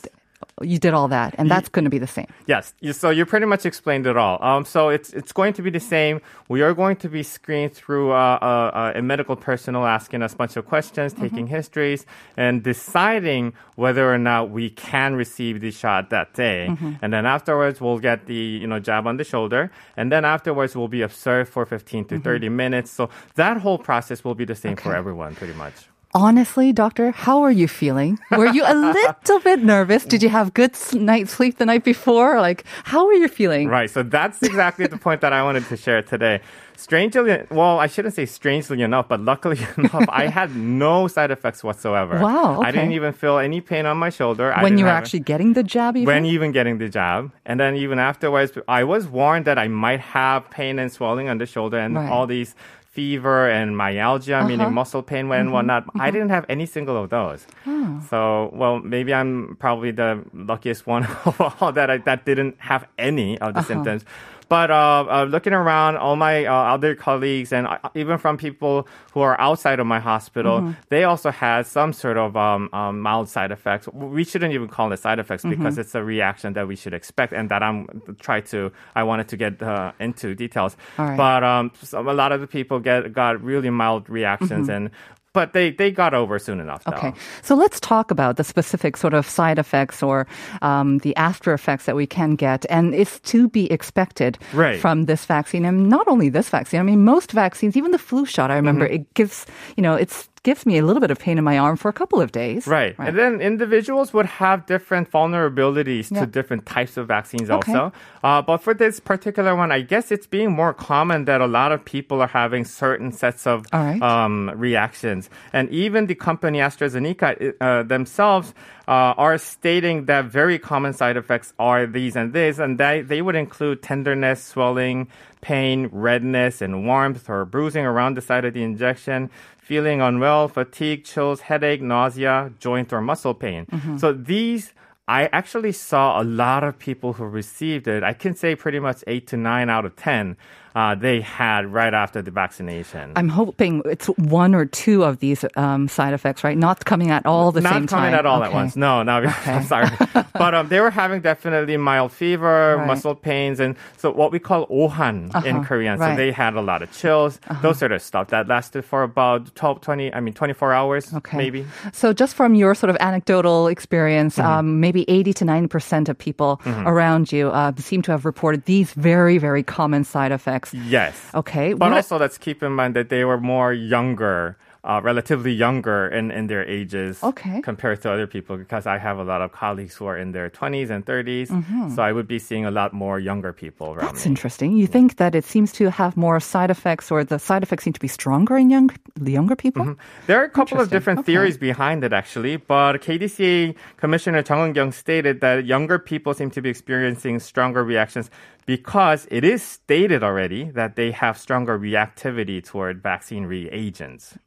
You 0.64 0.80
did 0.80 0.94
all 0.94 1.10
that, 1.10 1.36
and 1.38 1.52
that's 1.52 1.68
going 1.68 1.84
to 1.84 1.90
be 1.90 1.98
the 1.98 2.08
same. 2.08 2.28
Yes. 2.46 2.74
So 2.94 3.10
you 3.10 3.26
pretty 3.26 3.46
much 3.46 3.66
explained 3.66 4.08
it 4.08 4.16
all. 4.16 4.42
Um, 4.42 4.64
so 4.64 4.88
it's 4.88 5.12
it's 5.12 5.34
going 5.34 5.52
to 5.54 5.62
be 5.62 5.70
the 5.70 5.82
same. 5.82 6.22
We 6.48 6.62
are 6.62 6.74
going 6.74 6.96
to 6.98 7.10
be 7.10 7.24
screened 7.24 7.74
through 7.74 8.14
uh, 8.14 8.40
uh, 8.42 8.72
uh, 8.74 8.92
a 8.96 9.02
medical 9.02 9.36
personnel 9.36 9.86
asking 9.86 10.22
us 10.22 10.34
a 10.34 10.38
bunch 10.38 10.56
of 10.56 10.66
questions, 10.66 11.12
taking 11.12 11.48
histories, 11.48 12.06
and 12.38 12.64
deciding 12.64 13.52
whether 13.76 14.10
or 14.10 14.18
not 14.18 14.50
we 14.50 14.70
can 14.70 15.16
receive 15.16 15.60
the 15.60 15.72
shot 15.72 16.10
that 16.12 16.34
day. 16.34 16.68
And 17.02 17.12
then 17.12 17.26
afterwards, 17.26 17.82
we'll 17.82 18.00
get 18.00 18.26
the 18.26 18.34
you 18.62 18.68
know 18.68 18.80
jab 18.80 19.08
on 19.08 19.18
the 19.18 19.26
shoulder, 19.26 19.72
and 19.98 20.10
then 20.10 20.24
afterwards, 20.24 20.74
we'll 20.74 20.88
be 20.88 21.02
observed 21.02 21.52
for 21.52 21.66
15 21.66 22.06
to 22.06 22.20
30 22.20 22.48
minutes. 22.48 22.92
So 22.92 23.10
that 23.36 23.58
whole 23.58 23.78
process 23.78 24.24
will 24.24 24.36
be 24.36 24.46
the 24.46 24.56
same 24.56 24.78
for 24.78 24.96
everyone, 24.96 25.36
pretty 25.36 25.54
much. 25.54 25.90
Honestly, 26.16 26.72
doctor, 26.72 27.12
how 27.12 27.42
are 27.44 27.52
you 27.52 27.68
feeling? 27.68 28.18
Were 28.32 28.48
you 28.48 28.64
a 28.66 28.74
little 28.96 29.40
bit 29.42 29.60
nervous? 29.62 30.06
Did 30.06 30.24
you 30.24 30.30
have 30.30 30.54
good 30.54 30.72
night's 30.94 31.32
sleep 31.32 31.58
the 31.58 31.66
night 31.66 31.84
before? 31.84 32.40
Like, 32.40 32.64
how 32.86 33.06
are 33.06 33.14
you 33.14 33.28
feeling? 33.28 33.68
Right. 33.68 33.90
So 33.90 34.02
that's 34.02 34.42
exactly 34.42 34.88
the 34.88 34.98
point 34.98 35.20
that 35.20 35.34
I 35.34 35.44
wanted 35.44 35.66
to 35.68 35.76
share 35.76 36.02
today. 36.02 36.40
Strangely, 36.78 37.44
well, 37.52 37.80
I 37.82 37.88
shouldn't 37.88 38.16
say 38.16 38.26
strangely 38.26 38.82
enough, 38.82 39.10
but 39.10 39.20
luckily 39.20 39.60
enough, 39.78 40.06
I 40.08 40.28
had 40.28 40.56
no 40.56 41.08
side 41.10 41.32
effects 41.32 41.66
whatsoever. 41.66 42.18
Wow, 42.22 42.60
Okay. 42.60 42.70
I 42.70 42.72
didn't 42.72 42.94
even 42.94 43.12
feel 43.12 43.38
any 43.38 43.60
pain 43.60 43.86
on 43.86 43.98
my 43.98 44.10
shoulder. 44.10 44.56
When 44.62 44.78
you 44.78 44.86
were 44.86 44.92
actually 44.92 45.20
getting 45.20 45.52
the 45.52 45.64
jab, 45.64 45.98
even? 45.98 46.06
when 46.08 46.26
even 46.26 46.54
getting 46.54 46.78
the 46.78 46.88
jab. 46.88 47.34
And 47.46 47.60
then 47.60 47.76
even 47.76 48.00
afterwards, 48.00 48.54
I 48.70 48.86
was 48.86 49.06
warned 49.06 49.44
that 49.46 49.58
I 49.60 49.68
might 49.68 50.00
have 50.00 50.50
pain 50.50 50.80
and 50.80 50.90
swelling 50.90 51.28
on 51.28 51.40
the 51.40 51.46
shoulder 51.46 51.78
and 51.78 51.96
Right. 51.96 52.10
all 52.10 52.26
these 52.26 52.56
fever 52.96 53.50
and 53.52 53.76
myalgia, 53.78 54.38
Uh-huh. 54.40 54.48
meaning 54.48 54.72
muscle 54.74 55.04
pain 55.04 55.28
and 55.32 55.52
whatnot. 55.52 55.84
I 56.00 56.10
didn't 56.16 56.30
have 56.32 56.46
any 56.48 56.66
single 56.66 56.96
of 56.96 57.10
those. 57.12 57.46
Oh. 57.68 58.00
So, 58.10 58.50
well, 58.56 58.80
maybe 58.80 59.12
I'm 59.14 59.58
probably 59.60 59.92
the 59.92 60.24
luckiest 60.34 60.88
one 60.88 61.04
of 61.28 61.36
all 61.60 61.72
that 61.76 61.90
I, 61.92 61.98
that 62.10 62.24
didn't 62.26 62.56
have 62.72 62.88
any 62.98 63.38
of 63.44 63.54
the 63.54 63.60
Uh-huh. 63.60 63.68
symptoms. 63.68 64.02
But 64.48 64.70
uh, 64.72 65.06
uh, 65.10 65.24
looking 65.30 65.54
around, 65.54 65.98
all 65.98 66.16
my 66.16 66.46
uh, 66.46 66.54
other 66.54 66.96
colleagues 66.96 67.52
and 67.52 67.66
uh, 67.68 67.78
even 67.96 68.18
from 68.18 68.38
people 68.38 68.88
who 69.14 69.22
are 69.22 69.40
outside 69.40 69.80
of 69.80 69.88
my 69.88 70.00
hospital, 70.00 70.60
Mm-hmm. 70.62 70.72
they 70.90 71.04
also 71.04 71.32
had 71.32 71.66
some 71.66 71.92
sort 71.94 72.18
of 72.18 72.36
um, 72.38 72.70
um, 72.74 73.00
mild 73.02 73.28
side 73.30 73.52
effects. 73.52 73.88
We 73.94 74.24
shouldn't 74.24 74.54
even 74.54 74.68
call 74.68 74.92
it 74.92 74.98
side 74.98 75.20
effects 75.20 75.44
Mm-hmm. 75.44 75.52
because 75.64 75.78
it's 75.78 75.96
a 75.96 76.04
reaction 76.04 76.54
that 76.54 76.68
we 76.68 76.76
should 76.76 76.94
expect, 76.94 77.34
and 77.34 77.50
that 77.50 77.62
I'm 77.64 77.88
try 78.20 78.42
to. 78.52 78.72
I 78.96 79.04
wanted 79.04 79.28
to 79.30 79.38
get 79.38 79.62
uh, 79.62 79.92
into 80.00 80.36
details, 80.36 80.78
right. 80.98 81.18
but 81.18 81.44
um, 81.44 81.72
some, 81.82 82.08
a 82.08 82.14
lot 82.14 82.32
of 82.32 82.42
the 82.42 82.48
people 82.48 82.80
get 82.80 83.14
got 83.14 83.42
really 83.44 83.70
mild 83.70 84.10
reactions 84.10 84.70
and. 84.70 84.90
But 85.36 85.54
they, 85.54 85.70
they 85.72 85.92
got 85.92 86.14
over 86.16 86.40
soon 86.40 86.60
enough. 86.60 86.84
Though. 86.86 86.94
Okay, 86.96 87.14
so 87.44 87.54
let's 87.56 87.80
talk 87.80 88.10
about 88.10 88.38
the 88.38 88.44
specific 88.44 88.96
sort 88.98 89.14
of 89.14 89.28
side 89.28 89.60
effects 89.60 90.02
or 90.02 90.26
um, 90.64 90.98
the 91.00 91.16
after 91.18 91.54
effects 91.54 91.86
that 91.86 91.96
we 91.96 92.08
can 92.08 92.36
get, 92.36 92.66
and 92.70 92.96
it's 92.96 93.20
to 93.32 93.50
be 93.50 93.70
expected 93.72 94.40
Right. 94.54 94.80
from 94.80 95.06
this 95.06 95.26
vaccine, 95.26 95.66
and 95.66 95.90
not 95.90 96.08
only 96.08 96.30
this 96.30 96.50
vaccine. 96.50 96.80
I 96.80 96.84
mean, 96.84 97.04
most 97.04 97.32
vaccines, 97.34 97.76
even 97.78 97.92
the 97.92 98.00
flu 98.00 98.26
shot. 98.26 98.50
I 98.50 98.56
remember 98.56 98.86
Mm-hmm. 98.86 98.96
it 99.04 99.14
gives 99.14 99.46
you 99.78 99.84
know 99.84 99.94
it's 99.96 100.30
gives 100.46 100.64
me 100.66 100.78
a 100.78 100.86
little 100.88 101.02
bit 101.02 101.12
of 101.12 101.18
pain 101.20 101.38
in 101.38 101.44
my 101.44 101.58
arm 101.58 101.76
for 101.76 101.90
a 101.90 101.98
couple 102.02 102.22
of 102.22 102.30
days. 102.32 102.62
Right. 102.68 102.94
And 103.00 103.18
then 103.18 103.42
individuals 103.42 104.14
would 104.16 104.28
have 104.42 104.58
different 104.74 105.12
vulnerabilities 105.12 106.06
Yeah. 106.12 106.22
to 106.22 106.26
different 106.38 106.64
types 106.76 106.94
of 107.00 107.08
vaccines 107.18 107.50
Okay. 107.50 107.74
also. 107.74 107.92
Uh, 108.24 108.42
but 108.50 108.58
for 108.66 108.74
this 108.74 109.00
particular 109.02 109.54
one, 109.64 109.72
I 109.80 109.82
guess 109.82 110.06
it's 110.16 110.28
being 110.38 110.52
more 110.62 110.74
common 110.74 111.26
that 111.26 111.42
a 111.42 111.48
lot 111.60 111.72
of 111.76 111.84
people 111.84 112.22
are 112.22 112.34
having 112.44 112.64
certain 112.64 113.12
sets 113.12 113.44
of 113.48 113.66
right. 113.74 114.02
um, 114.02 114.52
reactions. 114.56 115.30
And 115.52 115.66
even 115.84 116.06
the 116.06 116.16
company 116.30 116.60
AstraZeneca 116.60 117.30
uh, 117.60 117.84
themselves 117.84 118.54
uh, 118.88 119.18
are 119.26 119.38
stating 119.40 120.06
that 120.06 120.26
very 120.42 120.58
common 120.60 120.94
side 120.94 121.18
effects 121.18 121.54
are 121.58 121.82
these 121.98 122.16
and 122.16 122.34
this, 122.34 122.60
and 122.60 122.78
they, 122.78 123.02
they 123.02 123.22
would 123.26 123.36
include 123.36 123.82
tenderness, 123.82 124.44
swelling, 124.44 125.08
pain, 125.42 125.90
redness, 125.92 126.62
and 126.62 126.86
warmth 126.90 127.30
or 127.30 127.46
bruising 127.46 127.86
around 127.86 128.16
the 128.18 128.22
site 128.22 128.46
of 128.46 128.54
the 128.54 128.64
injection, 128.64 129.30
feeling 129.66 130.00
unwell, 130.00 130.48
fatigue, 130.48 131.04
chills, 131.04 131.42
headache, 131.42 131.82
nausea, 131.82 132.52
joint 132.60 132.94
or 132.94 133.02
muscle 133.02 133.34
pain. 133.34 133.66
Mm-hmm. 133.66 133.98
So 133.98 134.14
these 134.14 134.74
I 135.08 135.26
actually 135.40 135.72
saw 135.72 136.22
a 136.22 136.24
lot 136.24 136.64
of 136.64 136.78
people 136.78 137.14
who 137.14 137.26
received 137.26 137.88
it. 137.88 138.04
I 138.04 138.14
can 138.14 138.36
say 138.36 138.56
pretty 138.56 138.80
much 138.80 139.04
eight 139.08 139.26
to 139.28 139.38
nine 139.38 139.70
out 139.70 139.86
of 139.86 139.96
ten 139.96 140.38
uh, 140.76 140.94
they 140.94 141.22
had 141.22 141.72
right 141.72 141.94
after 141.94 142.22
the 142.22 142.32
vaccination. 142.32 143.14
I'm 143.16 143.30
hoping 143.30 143.82
it's 143.86 144.08
one 144.20 144.54
or 144.54 144.66
two 144.66 145.04
of 145.04 145.20
these 145.20 145.46
um, 145.56 145.88
side 145.88 146.14
effects, 146.14 146.44
right? 146.44 146.58
Not 146.58 146.84
coming 146.86 147.12
at 147.12 147.26
all 147.26 147.52
the 147.52 147.62
not 147.62 147.74
same 147.74 147.88
time. 147.88 148.00
Not 148.02 148.06
coming 148.08 148.14
at 148.20 148.26
all 148.26 148.44
at 148.44 148.52
once. 148.54 148.76
No, 148.76 149.02
no, 149.04 149.14
I'm 149.46 149.64
sorry. 149.74 149.88
but 150.34 150.54
um, 150.54 150.68
they 150.68 150.82
were 150.82 150.90
having 150.92 151.22
definitely 151.22 151.78
mild 151.78 152.12
fever, 152.12 152.76
Right. 152.78 152.88
muscle 152.88 153.16
pains, 153.16 153.60
and 153.60 153.76
so 153.98 154.12
what 154.12 154.32
we 154.32 154.40
call 154.40 154.68
ohan 154.70 155.32
in 155.46 155.56
Uh-huh, 155.56 155.64
Korean. 155.64 155.98
right. 155.98 156.06
Uh-huh. 156.08 156.16
So 156.16 156.18
they 156.18 156.32
had 156.32 156.56
a 156.56 156.62
lot 156.62 156.82
of 156.84 156.92
chills, 156.92 157.40
those 157.62 157.80
sort 157.80 157.92
of 157.94 158.02
stuff 158.02 158.28
that 158.30 158.48
lasted 158.48 158.84
for 158.84 159.04
about 159.04 159.56
12, 159.56 159.80
20, 159.82 160.14
I 160.14 160.20
mean 160.20 160.34
24 160.34 160.74
hours, 160.74 161.14
Okay. 161.14 161.38
maybe. 161.38 161.66
So, 161.94 162.12
just 162.14 162.36
from 162.36 162.54
your 162.56 162.76
sort 162.76 162.90
of 162.90 162.98
anecdotal 163.00 163.68
experience, 163.68 164.36
Mm-hmm. 164.38 164.48
um, 164.52 164.80
maybe 164.82 165.06
80 165.10 165.34
to 165.34 165.46
90% 165.46 166.10
of 166.10 166.18
people 166.18 166.60
around 166.86 167.32
you 167.32 167.50
uh, 167.50 167.72
seem 167.78 168.02
to 168.04 168.12
have 168.12 168.26
reported 168.26 168.66
these 168.66 168.92
very, 168.94 169.38
very 169.38 169.64
common 169.64 170.04
side 170.04 170.32
effects. 170.32 170.65
Yes. 170.74 171.16
Okay. 171.34 171.74
But 171.74 171.90
what- 171.92 171.98
also, 171.98 172.18
let's 172.18 172.38
keep 172.38 172.64
in 172.64 172.72
mind 172.74 172.96
that 172.96 173.10
they 173.10 173.24
were 173.26 173.40
more 173.40 173.74
younger, 173.74 174.58
uh, 174.86 175.02
relatively 175.04 175.52
younger 175.52 176.08
in, 176.08 176.30
in 176.32 176.46
their 176.48 176.64
ages 176.70 177.24
Okay. 177.24 177.60
compared 177.62 178.02
to 178.04 178.12
other 178.12 178.28
people 178.28 178.56
because 178.58 178.86
I 178.86 178.98
have 179.00 179.18
a 179.18 179.24
lot 179.24 179.42
of 179.42 179.52
colleagues 179.52 179.96
who 179.96 180.06
are 180.06 180.18
in 180.18 180.32
their 180.32 180.50
20s 180.50 180.90
and 180.90 181.04
30s. 181.06 181.48
So 181.96 182.02
I 182.04 182.12
would 182.12 182.28
be 182.28 182.40
seeing 182.40 182.66
a 182.66 182.72
lot 182.72 182.94
more 182.94 183.20
younger 183.20 183.52
people 183.54 183.88
around 183.88 183.98
Mm-hmm. 183.98 184.06
That's 184.16 184.26
me. 184.26 184.30
interesting. 184.30 184.70
You 184.78 184.88
think 184.88 185.18
that 185.18 185.34
it 185.36 185.44
seems 185.46 185.72
to 185.74 185.90
have 185.90 186.16
more 186.16 186.40
side 186.40 186.70
effects, 186.70 187.12
or 187.12 187.24
the 187.24 187.40
side 187.40 187.64
effects 187.64 187.84
seem 187.86 187.94
to 187.94 188.00
be 188.00 188.08
stronger 188.08 188.56
in 188.58 188.70
young, 188.70 188.92
the 189.16 189.32
younger 189.32 189.56
people? 189.56 189.84
Mm-hmm. 189.84 190.28
There 190.28 190.40
are 190.40 190.44
a 190.46 190.50
couple 190.50 190.80
of 190.80 190.90
different 190.92 191.20
Okay. 191.20 191.34
theories 191.34 191.58
behind 191.58 192.04
it, 192.04 192.14
actually. 192.14 192.58
But 192.58 193.02
KDCA 193.02 193.76
Commissioner 193.98 194.44
Jung 194.48 194.74
Eun-kyung 194.74 194.92
stated 194.94 195.42
that 195.42 195.66
younger 195.66 195.98
people 195.98 196.34
seem 196.34 196.52
to 196.52 196.62
be 196.62 196.70
experiencing 196.70 197.40
stronger 197.40 197.84
reactions 197.84 198.30
because 198.68 199.28
it 199.32 199.44
is 199.44 199.62
stated 199.64 200.22
already 200.24 200.70
that 200.72 200.96
they 200.96 201.12
have 201.12 201.38
stronger 201.38 201.78
reactivity 201.80 202.64
toward 202.64 203.02
vaccine 203.02 203.46
reagents. 203.46 204.38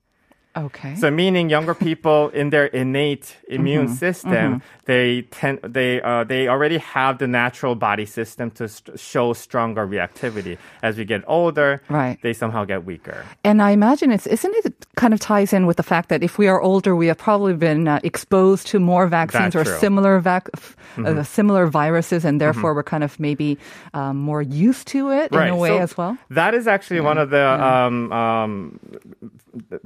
Okay. 0.66 0.94
So 0.96 1.10
meaning 1.10 1.48
younger 1.50 1.74
people 1.74 2.28
in 2.30 2.50
their 2.50 2.66
innate 2.66 3.36
immune 3.48 3.86
Mm-hmm. 3.86 3.94
system, 3.94 4.62
they 4.86 5.22
tend 5.30 5.60
they 5.62 6.00
uh, 6.02 6.24
they 6.24 6.48
already 6.48 6.78
have 6.78 7.18
the 7.18 7.26
natural 7.28 7.74
body 7.74 8.06
system 8.06 8.50
to 8.52 8.68
st- 8.68 8.98
show 8.98 9.32
stronger 9.34 9.86
reactivity. 9.86 10.58
As 10.82 10.96
we 10.98 11.04
get 11.04 11.22
older, 11.26 11.80
Right. 11.88 12.18
they 12.22 12.32
somehow 12.32 12.64
get 12.64 12.84
weaker. 12.84 13.24
And 13.44 13.62
I 13.62 13.70
imagine 13.70 14.10
it's 14.12 14.26
isn't 14.26 14.54
it 14.64 14.86
kind 14.96 15.14
of 15.14 15.20
ties 15.20 15.52
in 15.52 15.66
with 15.66 15.76
the 15.76 15.82
fact 15.82 16.08
that 16.08 16.22
if 16.22 16.38
we 16.38 16.48
are 16.48 16.60
older, 16.60 16.96
we 16.96 17.06
have 17.08 17.18
probably 17.18 17.54
been 17.54 17.86
uh, 17.88 18.00
exposed 18.02 18.66
to 18.68 18.78
more 18.80 19.06
vaccines 19.06 19.54
That's 19.54 19.68
or 19.68 19.70
true. 19.70 19.78
similar 19.80 20.18
vac- 20.20 20.50
f- 20.54 20.76
uh, 20.98 21.22
similar 21.22 21.66
viruses, 21.66 22.24
and 22.24 22.40
therefore 22.40 22.74
we're 22.74 22.82
kind 22.82 23.04
of 23.04 23.18
maybe 23.20 23.58
um, 23.94 24.16
more 24.16 24.42
used 24.42 24.86
to 24.88 25.10
it 25.10 25.32
in 25.32 25.38
a 25.48 25.56
way 25.56 25.68
So 25.70 25.78
as 25.78 25.96
well. 25.96 26.16
That 26.30 26.54
is 26.54 26.66
actually 26.66 27.00
one 27.00 27.18
of 27.18 27.30
the 27.30 27.46
um, 27.46 28.10
um, 28.12 28.80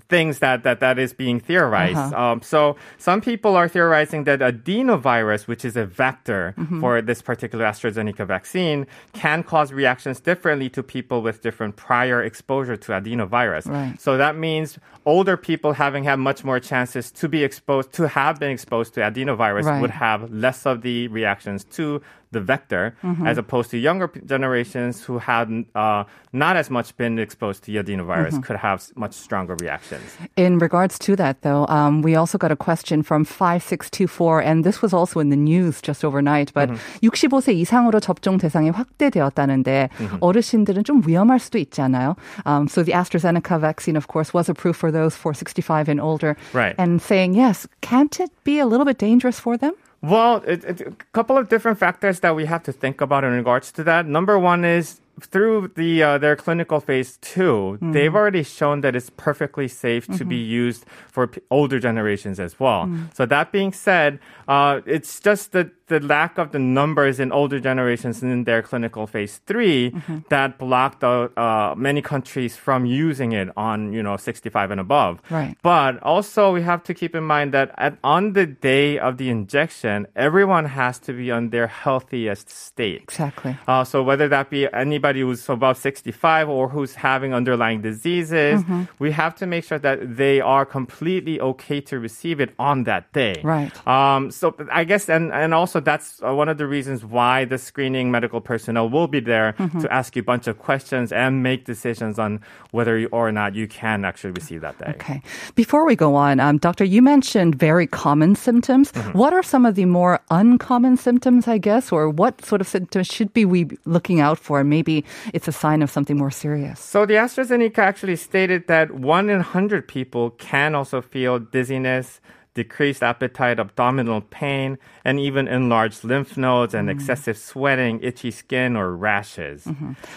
things 0.09 0.39
that, 0.39 0.62
that, 0.63 0.81
that 0.81 0.99
is 0.99 1.13
being 1.13 1.41
theorized. 1.41 1.97
Uh-huh. 1.97 2.33
Um, 2.33 2.43
so 2.43 2.77
some 2.99 3.21
people 3.21 3.57
are 3.57 3.69
theorizing 3.69 4.25
that 4.25 4.41
adenovirus, 4.41 5.47
which 5.47 5.65
is 5.65 5.77
a 5.77 5.85
vector 5.87 6.55
Mm-hmm. 6.59 6.81
for 6.81 7.01
this 7.03 7.23
particular 7.23 7.65
AstraZeneca 7.65 8.27
vaccine, 8.27 8.87
can 9.13 9.43
cause 9.43 9.73
reactions 9.73 10.21
differently 10.21 10.69
to 10.71 10.83
people 10.83 11.23
with 11.23 11.41
different 11.43 11.77
prior 11.77 12.23
exposure 12.23 12.77
to 12.77 12.93
adenovirus. 12.93 13.67
Right. 13.67 14.01
So 14.01 14.17
that 14.17 14.37
means 14.37 14.79
older 15.05 15.37
people 15.37 15.73
having 15.73 16.05
had 16.05 16.17
much 16.19 16.45
more 16.45 16.61
chances 16.61 17.11
to 17.13 17.29
be 17.29 17.43
exposed, 17.45 17.93
to 17.95 18.09
have 18.09 18.39
been 18.39 18.51
exposed 18.51 18.95
to 18.95 19.01
adenovirus 19.01 19.65
Right. 19.65 19.81
would 19.81 19.91
have 19.91 20.31
less 20.33 20.67
of 20.67 20.83
the 20.83 21.09
reactions 21.09 21.65
to 21.77 22.01
the 22.32 22.42
vector, 22.42 22.92
Mm-hmm. 23.04 23.26
as 23.26 23.38
opposed 23.38 23.72
to 23.72 23.78
younger 23.78 24.10
p- 24.10 24.20
generations 24.26 25.02
who 25.02 25.18
had 25.18 25.48
uh, 25.76 26.04
not 26.34 26.58
as 26.58 26.70
much 26.70 26.92
been 26.98 27.18
exposed 27.20 27.64
to 27.64 27.72
adenovirus 27.72 28.36
Mm-hmm. 28.36 28.42
could 28.44 28.58
have 28.60 28.80
s- 28.84 28.92
much 29.00 29.14
stronger 29.14 29.56
reactions. 29.64 30.04
In 30.36 30.60
regards 30.60 31.00
to 31.08 31.16
that, 31.16 31.40
though, 31.42 31.64
um, 31.72 32.02
we 32.04 32.16
also 32.20 32.38
got 32.38 32.52
a 32.52 32.58
question 32.60 33.00
from 33.02 33.24
5624, 33.24 34.42
and 34.42 34.66
this 34.66 34.82
was 34.82 34.92
also 34.94 35.22
in 35.22 35.30
the 35.30 35.38
news 35.40 35.82
just 35.82 36.04
overnight. 36.04 36.52
But 36.54 36.70
65세 37.02 37.56
이상으로 37.64 38.00
접종 38.02 38.38
대상이 38.38 38.72
확대되었다는데 38.72 39.90
어르신들은 40.20 40.84
좀 40.84 41.02
위험할 41.06 41.40
수도 41.40 41.58
있잖아요. 41.60 42.18
Um, 42.46 42.68
so 42.68 42.84
the 42.84 42.92
AstraZeneca 42.92 43.60
vaccine, 43.60 43.96
of 43.96 44.08
course, 44.08 44.34
was 44.34 44.50
approved 44.50 44.78
for 44.78 44.92
those 44.92 45.16
for 45.16 45.34
65 45.34 45.88
and 45.90 46.02
older. 46.02 46.36
Right. 46.54 46.76
And 46.78 47.02
saying, 47.02 47.36
yes, 47.36 47.68
can't 47.82 48.20
it 48.20 48.32
be 48.44 48.60
a 48.60 48.66
little 48.66 48.86
bit 48.86 48.98
dangerous 48.98 49.40
for 49.40 49.58
them? 49.58 49.74
Well, 50.03 50.43
a 50.47 50.75
couple 51.13 51.39
of 51.39 51.49
different 51.49 51.79
factors 51.79 52.21
that 52.21 52.35
we 52.35 52.47
have 52.47 52.65
to 52.65 52.73
think 52.73 53.01
about 53.01 53.23
in 53.23 53.31
regards 53.31 53.71
to 53.73 53.85
that. 53.85 54.05
Number 54.05 54.37
one 54.37 54.65
is 54.65 55.01
through 55.25 55.73
the 55.77 56.03
uh, 56.03 56.19
their 56.19 56.37
clinical 56.37 56.81
phase 56.81 57.19
2 57.23 57.79
they 57.81 58.03
they've 58.03 58.15
already 58.15 58.43
shown 58.43 58.81
that 58.81 58.97
it's 58.97 59.11
perfectly 59.11 59.69
safe 59.69 60.07
to 60.19 60.25
be 60.25 60.37
used 60.37 60.85
for 61.09 61.29
p- 61.29 61.41
older 61.51 61.79
generations 61.79 62.41
as 62.41 62.59
well. 62.59 62.91
So 63.15 63.27
that 63.27 63.53
being 63.53 63.73
said, 63.73 64.19
uh, 64.49 64.81
it's 64.87 65.21
just 65.21 65.53
the 65.53 65.71
the 65.93 66.01
lack 66.01 66.39
of 66.39 66.53
the 66.53 66.59
numbers 66.59 67.21
in 67.21 67.31
older 67.33 67.61
generations 67.61 68.23
in 68.23 68.45
their 68.45 68.63
clinical 68.63 69.07
phase 69.07 69.35
3 69.47 69.93
that 70.31 70.57
blocked 70.59 71.01
the, 71.01 71.31
uh, 71.37 71.75
many 71.77 72.01
countries 72.01 72.57
from 72.57 72.87
using 72.87 73.33
it 73.33 73.49
on 73.57 73.93
you 73.93 74.03
know 74.03 74.17
65 74.17 74.71
and 74.71 74.81
above. 74.81 75.21
Right. 75.29 75.55
But 75.63 76.03
also, 76.03 76.53
we 76.57 76.63
have 76.63 76.83
to 76.85 76.95
keep 76.95 77.15
in 77.15 77.25
mind 77.25 77.53
that 77.53 77.75
at, 77.77 77.99
on 78.03 78.33
the 78.33 78.47
day 78.47 78.99
of 78.99 79.19
the 79.21 79.29
injection, 79.29 80.07
everyone 80.17 80.65
has 80.65 80.99
to 81.07 81.13
be 81.13 81.31
on 81.31 81.51
their 81.51 81.67
healthiest 81.67 82.49
state. 82.49 83.03
Exactly. 83.03 83.53
Uh, 83.69 83.85
so 83.85 84.03
whether 84.03 84.29
that 84.29 84.49
be 84.49 84.73
anybody 84.73 85.12
anybody 85.13 85.21
who's 85.21 85.49
above 85.49 85.77
65 85.77 86.49
or 86.49 86.69
who's 86.69 86.95
having 86.95 87.35
underlying 87.35 87.83
diseases, 87.83 88.63
Mm-hmm. 88.63 88.83
we 88.99 89.11
have 89.13 89.35
to 89.37 89.47
make 89.47 89.65
sure 89.65 89.79
that 89.79 89.99
they 90.17 90.41
are 90.41 90.65
completely 90.65 91.41
okay 91.41 91.81
to 91.81 91.99
receive 91.99 92.41
it 92.41 92.51
on 92.59 92.85
that 92.85 93.13
day. 93.13 93.35
Right. 93.45 93.73
Um, 93.87 94.31
so 94.31 94.55
I 94.71 94.85
guess, 94.85 95.09
and, 95.09 95.33
and 95.33 95.53
also 95.55 95.81
that's 95.81 96.21
uh, 96.23 96.35
one 96.35 96.49
of 96.49 96.57
the 96.59 96.67
reasons 96.67 97.05
why 97.05 97.45
the 97.45 97.59
screening 97.59 98.11
medical 98.11 98.41
personnel 98.41 98.89
will 98.89 99.09
be 99.09 99.21
there 99.21 99.53
Mm-hmm. 99.63 99.81
to 99.83 99.89
ask 99.93 100.17
you 100.17 100.21
a 100.21 100.25
bunch 100.33 100.47
of 100.51 100.57
questions 100.59 101.13
and 101.13 101.43
make 101.43 101.65
decisions 101.65 102.19
on 102.19 102.41
whether 102.77 102.95
you, 102.99 103.09
or 103.13 103.31
not 103.33 103.55
you 103.55 103.67
can 103.69 104.05
actually 104.05 104.33
receive 104.41 104.61
that 104.67 104.77
day. 104.79 104.93
Okay. 104.97 105.19
Before 105.55 105.85
we 105.85 105.95
go 105.97 106.15
on, 106.15 106.41
um, 106.41 106.57
doctor, 106.59 106.85
you 106.85 107.03
mentioned 107.03 107.55
very 107.69 107.87
common 107.87 108.35
symptoms. 108.35 108.87
Mm-hmm. 108.93 109.19
What 109.19 109.33
are 109.37 109.43
some 109.55 109.65
of 109.67 109.75
the 109.75 109.85
more 109.85 110.15
uncommon 110.31 110.97
symptoms, 110.97 111.47
I 111.49 111.59
guess, 111.59 111.93
or 111.93 112.09
what 112.23 112.35
sort 112.45 112.61
of 112.61 112.69
symptoms 112.69 113.07
should 113.15 113.33
be 113.33 113.45
we 113.45 113.61
looking 113.85 114.19
out 114.21 114.39
for? 114.39 114.57
Maybe 114.65 114.92
it's 115.37 115.49
a 115.49 115.53
sign 115.53 115.81
of 115.83 115.91
something 115.91 116.17
more 116.17 116.31
serious. 116.31 116.79
So 116.81 117.07
the 117.07 117.15
AstraZeneca 117.25 117.79
actually 117.79 118.17
stated 118.17 118.67
that 118.67 118.87
one 118.93 119.27
in 119.31 119.39
100 119.39 119.89
people 119.89 120.31
can 120.51 120.75
also 120.75 121.01
feel 121.01 121.39
dizziness, 121.39 122.21
decreased 122.55 123.03
appetite, 123.03 123.59
abdominal 123.59 124.21
pain, 124.21 124.79
and 125.05 125.19
even 125.19 125.49
enlarged 125.49 126.05
lymph 126.05 126.37
nodes 126.37 126.75
and 126.75 126.91
excessive 126.91 127.37
sweating, 127.39 127.99
itchy 128.03 128.31
skin, 128.31 128.77
or 128.77 128.95
rashes. 128.95 129.67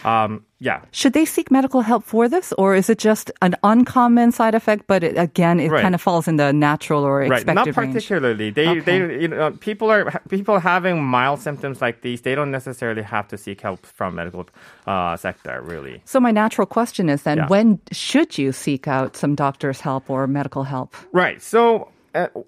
Um, 0.04 0.46
yeah. 0.60 0.82
Should 0.92 1.14
they 1.14 1.26
seek 1.26 1.52
medical 1.52 1.82
help 1.82 2.04
for 2.04 2.28
this, 2.28 2.54
or 2.58 2.76
is 2.76 2.90
it 2.90 2.98
just 2.98 3.32
an 3.42 3.56
uncommon 3.64 4.32
side 4.32 4.56
effect? 4.56 4.84
But 4.88 5.04
it, 5.04 5.18
again, 5.18 5.60
it 5.60 5.70
Right. 5.72 5.82
kind 5.82 5.96
of 5.96 6.02
falls 6.02 6.28
in 6.28 6.36
the 6.38 6.52
natural 6.54 7.04
or 7.04 7.20
Right, 7.20 7.32
expected 7.42 7.56
not 7.56 7.78
range. 7.78 7.94
particularly. 7.94 8.50
They, 8.52 8.68
Okay. 8.70 8.80
they, 8.80 9.22
you 9.22 9.28
know, 9.28 9.52
people 9.52 9.90
are 9.92 10.12
people 10.30 10.60
having 10.60 11.04
mild 11.04 11.40
symptoms 11.42 11.82
like 11.82 12.02
these. 12.02 12.22
They 12.22 12.36
don't 12.36 12.52
necessarily 12.52 13.02
have 13.04 13.28
to 13.30 13.38
seek 13.38 13.62
help 13.62 13.86
from 13.86 14.16
medical 14.16 14.48
uh, 14.88 15.16
sector, 15.18 15.62
really. 15.64 16.02
So 16.06 16.20
my 16.20 16.32
natural 16.32 16.66
question 16.68 17.10
is 17.10 17.24
then, 17.24 17.38
Yeah. 17.38 17.48
when 17.48 17.80
should 17.92 18.38
you 18.38 18.52
seek 18.52 18.88
out 18.88 19.16
some 19.16 19.36
doctor's 19.36 19.82
help 19.82 20.10
or 20.10 20.26
medical 20.28 20.64
help? 20.64 20.96
Right. 21.12 21.42
So 21.42 21.90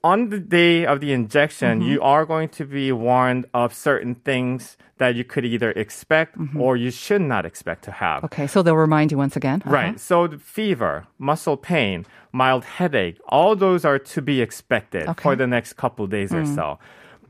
on 0.03 0.29
the 0.29 0.39
day 0.39 0.85
of 0.85 0.99
the 0.99 1.11
injection, 1.13 1.79
Mm-hmm. 1.79 1.89
you 1.91 2.01
are 2.01 2.25
going 2.25 2.49
to 2.49 2.65
be 2.65 2.91
warned 2.91 3.45
of 3.53 3.73
certain 3.73 4.15
things 4.15 4.77
that 4.97 5.15
you 5.15 5.23
could 5.23 5.45
either 5.45 5.71
expect 5.71 6.35
or 6.57 6.75
you 6.75 6.89
should 6.91 7.21
not 7.21 7.45
expect 7.45 7.83
to 7.83 7.91
have. 7.91 8.17
Mm-hmm. 8.17 8.25
Okay, 8.25 8.47
so 8.47 8.63
they'll 8.63 8.75
remind 8.89 9.11
you 9.11 9.17
once 9.17 9.35
again. 9.35 9.61
Uh-huh. 9.65 9.75
Right. 9.79 9.99
So 9.99 10.27
the 10.27 10.39
fever, 10.39 11.05
muscle 11.19 11.57
pain, 11.57 12.05
mild 12.31 12.63
headache, 12.77 13.19
all 13.29 13.55
those 13.55 13.85
are 13.85 13.99
to 13.99 14.21
be 14.21 14.41
expected 14.41 15.03
Okay. 15.03 15.11
Mm. 15.19 15.23
for 15.23 15.35
the 15.35 15.47
next 15.47 15.73
couple 15.73 16.07
days 16.07 16.33
or 16.33 16.45
so. 16.45 16.79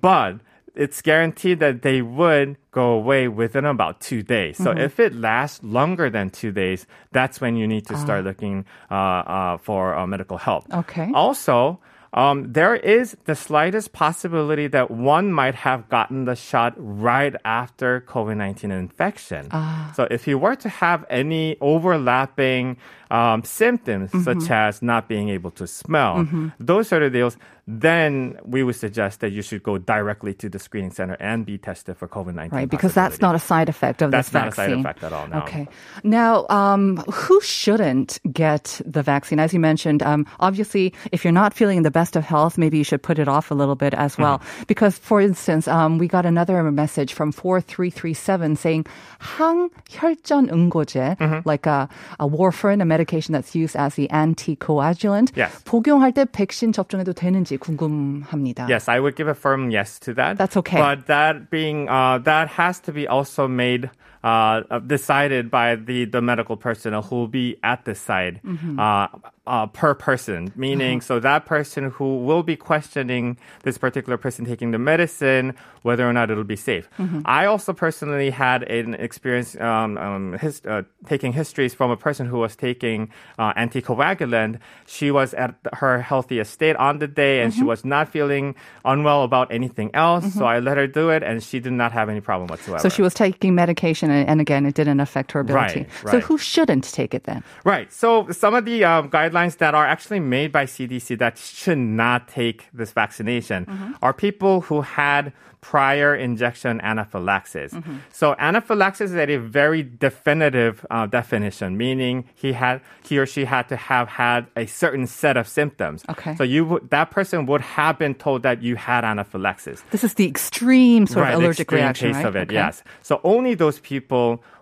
But 0.01 0.39
it's 0.75 1.01
guaranteed 1.01 1.59
that 1.59 1.81
they 1.81 2.01
would 2.01 2.55
go 2.77 2.87
away 3.01 3.23
within 3.41 3.65
about 3.75 3.93
two 4.09 4.21
days. 4.35 4.53
So 4.63 4.69
Mm-hmm. 4.69 4.85
if 4.87 4.93
it 5.05 5.11
lasts 5.29 5.59
longer 5.77 6.07
than 6.15 6.25
two 6.41 6.51
days, 6.63 6.81
that's 7.17 7.37
when 7.41 7.53
you 7.59 7.65
need 7.73 7.83
to 7.91 7.95
start 8.05 8.21
Ah. 8.23 8.29
looking 8.29 8.55
uh, 8.91 8.95
uh, 8.95 9.57
for 9.65 9.81
uh, 9.97 10.05
medical 10.13 10.37
help. 10.47 10.63
Okay. 10.83 11.09
Also, 11.23 11.79
um, 12.15 12.37
there 12.59 12.75
is 12.97 13.05
the 13.29 13.35
slightest 13.35 13.91
possibility 13.91 14.67
that 14.71 14.87
one 14.89 15.27
might 15.41 15.55
have 15.67 15.81
gotten 15.91 16.23
the 16.25 16.35
shot 16.49 16.73
right 16.77 17.35
after 17.43 17.89
COVID 18.13 18.37
19 18.37 18.71
infection. 18.71 19.43
Ah. 19.51 19.91
So, 19.97 20.07
if 20.17 20.21
you 20.29 20.39
were 20.39 20.55
to 20.65 20.69
have 20.83 21.03
any 21.21 21.57
overlapping 21.59 22.77
um, 23.11 23.43
symptoms, 23.43 24.11
Mm-hmm. 24.11 24.23
such 24.29 24.51
as 24.51 24.81
not 24.81 25.07
being 25.07 25.29
able 25.37 25.51
to 25.61 25.65
smell, 25.67 26.27
those 26.59 26.87
sort 26.91 27.03
of 27.07 27.11
deals, 27.13 27.35
then 27.67 28.35
we 28.43 28.63
would 28.63 28.75
suggest 28.75 29.19
that 29.23 29.31
you 29.35 29.41
should 29.43 29.63
go 29.63 29.77
directly 29.77 30.33
to 30.41 30.47
the 30.49 30.59
screening 30.59 30.91
center 30.91 31.15
and 31.19 31.45
be 31.45 31.57
tested 31.57 31.95
for 31.99 32.07
COVID 32.07 32.35
19. 32.35 32.51
Right, 32.51 32.66
because 32.68 32.94
that's 32.94 33.20
not 33.20 33.34
a 33.34 33.38
side 33.38 33.68
effect 33.68 34.02
of 34.02 34.10
That's 34.10 34.28
this 34.28 34.34
not 34.34 34.48
a 34.48 34.52
side 34.52 34.70
vaccine. 34.70 34.80
effect 34.80 35.04
at 35.04 35.12
all, 35.12 35.28
no. 35.28 35.38
Okay. 35.42 35.68
Now, 36.02 36.46
um, 36.48 36.96
who 37.12 37.40
shouldn't 37.40 38.18
get 38.32 38.80
the 38.84 39.02
vaccine? 39.02 39.38
As 39.38 39.52
you 39.52 39.60
mentioned, 39.60 40.02
um, 40.02 40.26
obviously, 40.40 40.92
if 41.12 41.24
you're 41.24 41.32
not 41.32 41.54
feeling 41.54 41.76
in 41.78 41.82
the 41.82 41.90
best 41.90 42.16
of 42.16 42.24
health, 42.24 42.58
maybe 42.58 42.78
you 42.78 42.84
should 42.84 43.02
put 43.02 43.18
it 43.18 43.28
off 43.28 43.50
a 43.50 43.54
little 43.54 43.76
bit 43.76 43.94
as 43.94 44.16
well. 44.18 44.38
Mm-hmm. 44.38 44.62
Because, 44.66 44.98
for 44.98 45.20
instance, 45.20 45.68
um, 45.68 45.98
we 45.98 46.08
got 46.08 46.26
another 46.26 46.62
message 46.70 47.12
from 47.12 47.32
4337 47.32 48.56
saying 48.56 48.86
항혈전 49.20 50.48
응고제, 50.50 51.16
Mm-hmm. 51.18 51.40
like 51.44 51.66
a, 51.66 51.88
a 52.18 52.26
warfarin, 52.28 52.80
a 52.80 52.84
medication 52.84 53.32
that's 53.32 53.54
used 53.54 53.76
as 53.76 53.94
the 53.94 54.08
anticoagulant. 54.08 55.32
Yes. 55.36 55.62
복용할 55.64 56.12
때 56.12 56.24
백신 56.24 56.72
접종해도 56.72 57.12
되는지 57.12 57.58
궁금합니다. 57.58 58.68
Yes, 58.68 58.88
I 58.88 58.98
would 59.00 59.16
give 59.16 59.28
a 59.28 59.34
firm 59.34 59.70
yes 59.70 59.98
to 60.00 60.14
that. 60.14 60.38
That's 60.38 60.56
okay. 60.56 60.78
But 60.78 61.06
that 61.06 61.50
being 61.50 61.88
uh, 61.88 62.18
that 62.24 62.45
has 62.47 62.79
to 62.81 62.91
be 62.91 63.07
also 63.07 63.47
made 63.47 63.89
uh, 64.27 64.63
uh, 64.73 64.79
decided 64.95 65.43
by 65.59 65.67
the 65.89 65.99
the 66.15 66.21
medical 66.31 66.57
personnel 66.67 67.01
who 67.07 67.15
will 67.21 67.33
be 67.41 67.47
at 67.71 67.79
the 67.87 67.95
site 68.07 68.35
Mm-hmm. 68.43 68.79
uh, 68.79 69.07
uh, 69.47 69.65
per 69.81 69.93
person. 70.07 70.41
Meaning, 70.65 70.99
so 71.09 71.13
that 71.29 71.41
person 71.55 71.83
who 71.95 72.09
will 72.27 72.43
be 72.51 72.57
questioning 72.69 73.25
this 73.63 73.77
particular 73.85 74.17
person 74.25 74.41
taking 74.51 74.69
the 74.75 74.81
medicine 74.91 75.45
whether 75.87 76.03
or 76.09 76.11
not 76.17 76.25
it'll 76.31 76.51
be 76.57 76.59
safe. 76.71 76.85
Mm-hmm. 76.99 77.21
I 77.23 77.41
also 77.51 77.71
personally 77.85 78.29
had 78.45 78.59
an 78.79 78.89
experience 79.07 79.55
um, 79.69 79.91
um, 80.05 80.23
his, 80.43 80.55
uh, 80.67 80.83
taking 81.11 81.31
histories 81.41 81.73
from 81.79 81.89
a 81.97 81.99
person 82.07 82.23
who 82.31 82.39
was 82.45 82.53
taking 82.67 82.99
uh, 83.39 83.53
anticoagulant. 83.63 84.59
She 84.85 85.11
was 85.11 85.33
at 85.43 85.55
her 85.81 86.01
healthiest 86.01 86.51
state 86.51 86.75
on 86.75 86.99
the 86.99 87.07
day, 87.07 87.35
and 87.41 87.53
she 87.53 87.57
Mm-hmm. 87.63 87.67
was 87.73 87.85
not 87.85 88.05
feeling 88.15 88.45
unwell 88.83 89.23
about 89.23 89.47
anything 89.59 89.89
else. 89.95 90.25
So 90.37 90.43
I 90.45 90.59
let 90.59 90.75
her 90.77 90.87
do 90.87 91.09
it, 91.15 91.21
and 91.23 91.41
she 91.41 91.57
did 91.65 91.73
not 91.73 91.91
have 91.95 92.07
any 92.09 92.21
problem 92.21 92.47
whatsoever. 92.51 92.83
So 92.83 92.89
she 92.89 93.01
was 93.01 93.13
taking 93.13 93.55
medication, 93.55 94.11
and, 94.17 94.41
again, 94.41 94.65
it 94.65 94.75
didn't 94.75 94.99
affect 94.99 95.31
her 95.33 95.41
ability. 95.41 95.81
Right, 95.81 96.03
right. 96.03 96.11
So 96.11 96.19
who 96.19 96.37
shouldn't 96.37 96.83
take 96.85 97.13
it 97.13 97.25
then? 97.25 97.43
Right. 97.63 97.91
So 97.91 98.29
some 98.31 98.55
of 98.55 98.65
the 98.65 98.83
um, 98.83 99.09
guidelines 99.09 99.57
that 99.57 99.75
are 99.75 99.85
actually 99.85 100.19
made 100.19 100.51
by 100.51 100.65
CDC 100.65 101.17
that 101.19 101.37
should 101.37 101.77
not 101.77 102.27
take 102.27 102.67
this 102.73 102.91
vaccination 102.91 103.65
Mm-hmm. 103.67 103.93
are 104.01 104.13
people 104.13 104.61
who 104.61 104.81
had 104.81 105.33
prior 105.61 106.15
injection 106.15 106.79
anaphylaxis. 106.81 107.73
Mm-hmm. 107.73 107.97
So 108.13 108.35
anaphylaxis 108.39 109.11
is 109.11 109.15
a 109.17 109.35
very 109.37 109.83
definitive 109.83 110.85
uh, 110.89 111.07
definition, 111.07 111.77
meaning 111.77 112.25
he 112.35 112.53
had 112.53 112.79
he 113.03 113.17
or 113.17 113.25
she 113.25 113.43
had 113.43 113.67
to 113.69 113.75
have 113.75 114.07
had 114.07 114.47
a 114.55 114.65
certain 114.65 115.07
set 115.07 115.35
of 115.35 115.47
symptoms. 115.47 116.05
Okay. 116.09 116.35
So 116.35 116.43
you 116.43 116.65
would, 116.65 116.89
that 116.91 117.11
person 117.11 117.45
would 117.47 117.61
have 117.61 117.97
been 117.97 118.15
told 118.15 118.43
that 118.43 118.61
you 118.61 118.75
had 118.75 119.03
anaphylaxis. 119.03 119.83
This 119.91 120.03
is 120.03 120.13
the 120.13 120.27
extreme 120.27 121.07
sort 121.07 121.25
right, 121.25 121.33
of 121.33 121.41
allergic 121.41 121.61
extreme 121.61 121.81
reaction, 121.81 122.07
case 122.09 122.15
right? 122.15 122.25
of 122.25 122.35
it. 122.35 122.47
Okay. 122.47 122.53
Yes. 122.53 122.83
So 123.01 123.19
only 123.23 123.55
those 123.55 123.79
people 123.79 123.96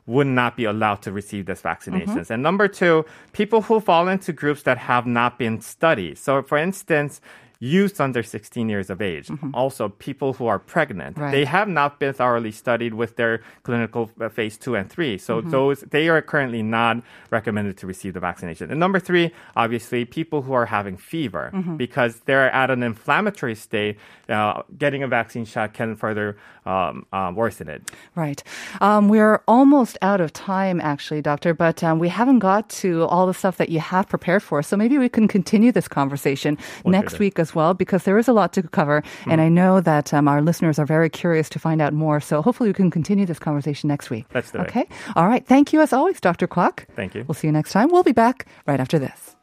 would 0.06 0.28
not 0.28 0.56
be 0.56 0.66
allowed 0.66 1.02
to 1.02 1.12
receive 1.12 1.46
this 1.46 1.62
vaccinations. 1.62 2.08
Mm-hmm. 2.08 2.34
And 2.34 2.44
number 2.44 2.68
two, 2.68 3.06
people 3.34 3.62
who 3.62 3.80
fall 3.80 4.08
into 4.08 4.34
groups 4.34 4.64
that 4.64 4.78
have 4.78 5.06
not 5.06 5.40
been 5.40 5.62
studied. 5.62 6.18
So, 6.18 6.42
for 6.44 6.58
instance. 6.58 7.22
Youths 7.74 8.00
under 8.00 8.22
16 8.24 8.70
years 8.70 8.90
of 8.94 9.02
age, 9.02 9.28
also 9.54 9.84
people 10.08 10.30
who 10.38 10.46
are 10.54 10.60
pregnant, 10.60 11.16
Mm-hmm. 11.16 11.22
Right. 11.26 11.32
they 11.38 11.46
have 11.58 11.68
not 11.80 12.00
been 12.02 12.14
thoroughly 12.14 12.52
studied 12.64 12.94
with 13.02 13.12
their 13.20 13.34
clinical 13.64 14.04
uh, 14.22 14.30
phase 14.38 14.56
two 14.64 14.74
and 14.80 14.88
three. 14.96 15.18
So 15.18 15.32
Mm-hmm. 15.42 15.50
those 15.56 15.78
they 15.96 16.06
are 16.14 16.22
currently 16.22 16.62
not 16.64 16.96
recommended 17.38 17.76
to 17.82 17.86
receive 17.88 18.14
the 18.14 18.20
vaccination. 18.20 18.66
And 18.72 18.80
number 18.80 19.00
three, 19.00 19.32
obviously, 19.56 20.06
people 20.20 20.40
who 20.46 20.54
are 20.60 20.68
having 20.78 20.96
fever 20.98 21.46
Mm-hmm. 21.54 21.76
because 21.86 22.14
they're 22.28 22.52
at 22.52 22.70
an 22.76 22.82
inflammatory 22.84 23.56
state. 23.56 23.98
Uh, 24.28 24.64
getting 24.84 25.04
a 25.04 25.08
vaccine 25.08 25.46
shot 25.46 25.74
can 25.74 25.96
further 25.96 26.36
um, 26.66 27.06
uh, 27.14 27.32
worsen 27.36 27.68
it. 27.70 27.82
Right. 28.16 28.42
Um, 28.82 29.08
we're 29.08 29.42
almost 29.48 30.00
out 30.02 30.20
of 30.20 30.34
time, 30.34 30.82
actually, 30.82 31.22
Doctor, 31.22 31.54
but 31.54 31.84
um, 31.84 32.00
we 32.00 32.10
haven't 32.10 32.40
got 32.40 32.68
to 32.82 33.04
all 33.06 33.28
the 33.28 33.36
stuff 33.36 33.58
that 33.58 33.70
you 33.70 33.80
have 33.80 34.10
prepared 34.10 34.42
for. 34.42 34.64
So 34.64 34.76
maybe 34.76 34.98
we 34.98 35.10
can 35.10 35.28
continue 35.28 35.72
this 35.72 35.88
conversation 35.88 36.58
next 36.86 37.20
week 37.20 37.38
as 37.38 37.54
well, 37.56 37.74
because 37.74 38.04
there 38.04 38.18
is 38.18 38.28
a 38.28 38.34
lot 38.34 38.54
to 38.54 38.64
cover. 38.64 39.04
And 39.28 39.42
I 39.42 39.50
know 39.50 39.82
that 39.82 40.14
um, 40.14 40.28
our 40.28 40.42
listeners 40.42 40.80
are 40.80 40.86
very 40.86 41.10
curious 41.10 41.50
to 41.50 41.60
find 41.60 41.82
out 41.82 41.94
more. 41.94 42.20
So 42.20 42.42
hopefully 42.42 42.70
we 42.70 42.74
can 42.74 42.92
continue 42.92 43.26
this 43.26 43.40
conversation 43.40 43.88
next 43.88 44.10
week. 44.10 44.26
Let's 44.34 44.52
do 44.52 44.60
it. 44.60 44.68
Okay. 44.68 44.88
All 45.16 45.28
right. 45.28 45.46
Thank 45.46 45.74
you 45.74 45.82
as 45.82 45.94
always, 45.94 46.20
Dr. 46.20 46.48
Kwok. 46.48 46.86
Thank 46.96 47.16
you. 47.16 47.24
We'll 47.28 47.36
see 47.36 47.48
you 47.48 47.54
next 47.54 47.72
time. 47.72 47.90
We'll 47.90 48.04
be 48.04 48.12
back 48.12 48.46
right 48.68 48.80
after 48.80 49.00
this. 49.00 49.36